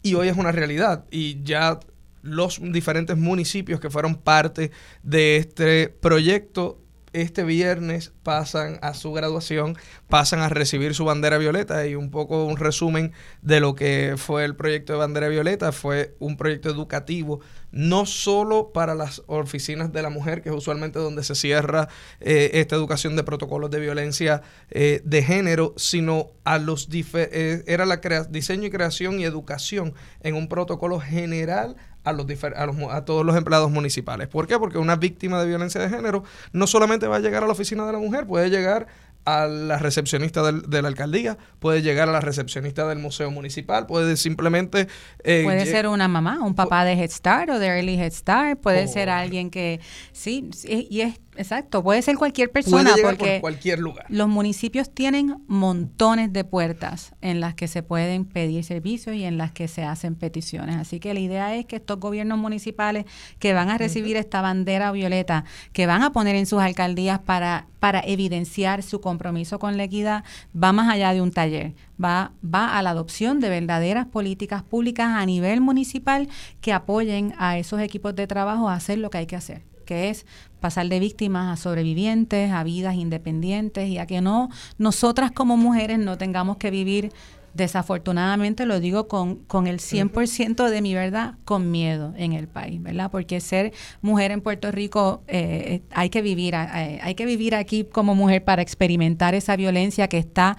[0.03, 1.05] y hoy es una realidad.
[1.09, 1.79] Y ya
[2.21, 4.71] los diferentes municipios que fueron parte
[5.03, 6.81] de este proyecto
[7.13, 12.45] este viernes pasan a su graduación, pasan a recibir su bandera violeta y un poco
[12.45, 13.11] un resumen
[13.41, 15.71] de lo que fue el proyecto de bandera violeta.
[15.71, 17.41] Fue un proyecto educativo
[17.71, 21.87] no solo para las oficinas de la mujer, que es usualmente donde se cierra
[22.19, 27.85] eh, esta educación de protocolos de violencia eh, de género, sino a los eh, era
[27.85, 27.97] la
[28.29, 33.25] diseño y creación y educación en un protocolo general a, los, a, los, a todos
[33.25, 34.27] los empleados municipales.
[34.27, 34.57] ¿Por qué?
[34.57, 37.85] Porque una víctima de violencia de género no solamente va a llegar a la oficina
[37.85, 38.87] de la mujer, puede llegar
[39.25, 43.85] a la recepcionista del, de la alcaldía, puede llegar a la recepcionista del museo municipal,
[43.85, 44.87] puede simplemente...
[45.23, 48.59] Eh, puede ser una mamá, un papá de Head Start o de Early Head Start,
[48.59, 49.79] puede ser alguien que...
[50.11, 54.05] Sí, y es Exacto, puede ser cualquier persona porque cualquier lugar.
[54.09, 59.37] Los municipios tienen montones de puertas en las que se pueden pedir servicios y en
[59.37, 60.75] las que se hacen peticiones.
[60.75, 63.05] Así que la idea es que estos gobiernos municipales
[63.39, 67.67] que van a recibir esta bandera violeta, que van a poner en sus alcaldías para
[67.79, 70.23] para evidenciar su compromiso con la equidad,
[70.55, 71.73] va más allá de un taller,
[72.03, 76.29] va va a la adopción de verdaderas políticas públicas a nivel municipal
[76.59, 80.09] que apoyen a esos equipos de trabajo a hacer lo que hay que hacer que
[80.09, 80.25] es
[80.59, 85.99] pasar de víctimas a sobrevivientes, a vidas independientes y a que no nosotras como mujeres
[85.99, 87.11] no tengamos que vivir
[87.53, 92.81] desafortunadamente lo digo con, con el 100% de mi verdad, con miedo en el país,
[92.81, 93.11] ¿verdad?
[93.11, 97.83] Porque ser mujer en Puerto Rico, eh, hay, que vivir, eh, hay que vivir aquí
[97.83, 100.57] como mujer para experimentar esa violencia que está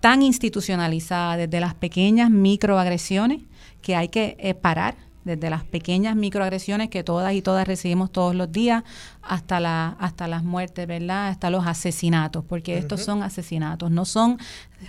[0.00, 3.42] tan institucionalizada desde las pequeñas microagresiones
[3.80, 8.34] que hay que eh, parar desde las pequeñas microagresiones que todas y todas recibimos todos
[8.34, 8.84] los días
[9.22, 11.28] hasta la hasta las muertes, ¿verdad?
[11.28, 14.38] Hasta los asesinatos, porque estos son asesinatos, no son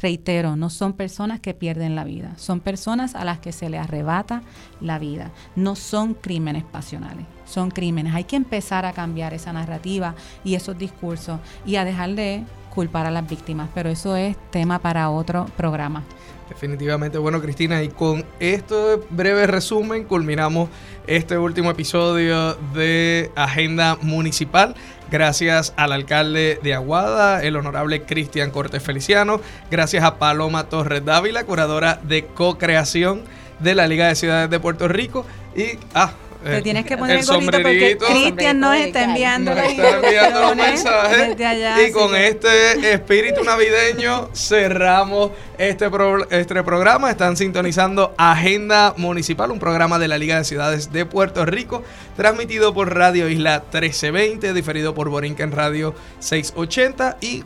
[0.02, 3.78] reitero, no son personas que pierden la vida, son personas a las que se le
[3.78, 4.44] arrebata
[4.82, 7.26] la vida, no son crímenes pasionales.
[7.46, 8.16] son crímenes.
[8.16, 12.44] Hay que empezar a cambiar esa narrativa y esos discursos y a dejar de
[12.76, 16.04] culpar a las víctimas, pero eso es tema para otro programa.
[16.50, 20.70] Definitivamente, bueno Cristina, y con este breve resumen culminamos
[21.08, 24.76] este último episodio de Agenda Municipal.
[25.10, 29.42] Gracias al alcalde de Aguada, el honorable Cristian Cortés Feliciano.
[29.72, 33.24] Gracias a Paloma Torres Dávila, curadora de co-creación
[33.60, 35.26] de la Liga de Ciudades de Puerto Rico.
[35.56, 36.12] Y, ah,
[36.46, 40.56] te tienes que poner el, gorrito porque Cristian nos está enviando, nos está enviando los
[40.56, 41.36] mensajes.
[41.88, 45.90] y con este espíritu navideño cerramos este,
[46.30, 47.10] este programa.
[47.10, 51.82] Están sintonizando Agenda Municipal, un programa de la Liga de Ciudades de Puerto Rico,
[52.16, 57.18] transmitido por Radio Isla 1320, diferido por Borinquen Radio 680.
[57.22, 57.44] Y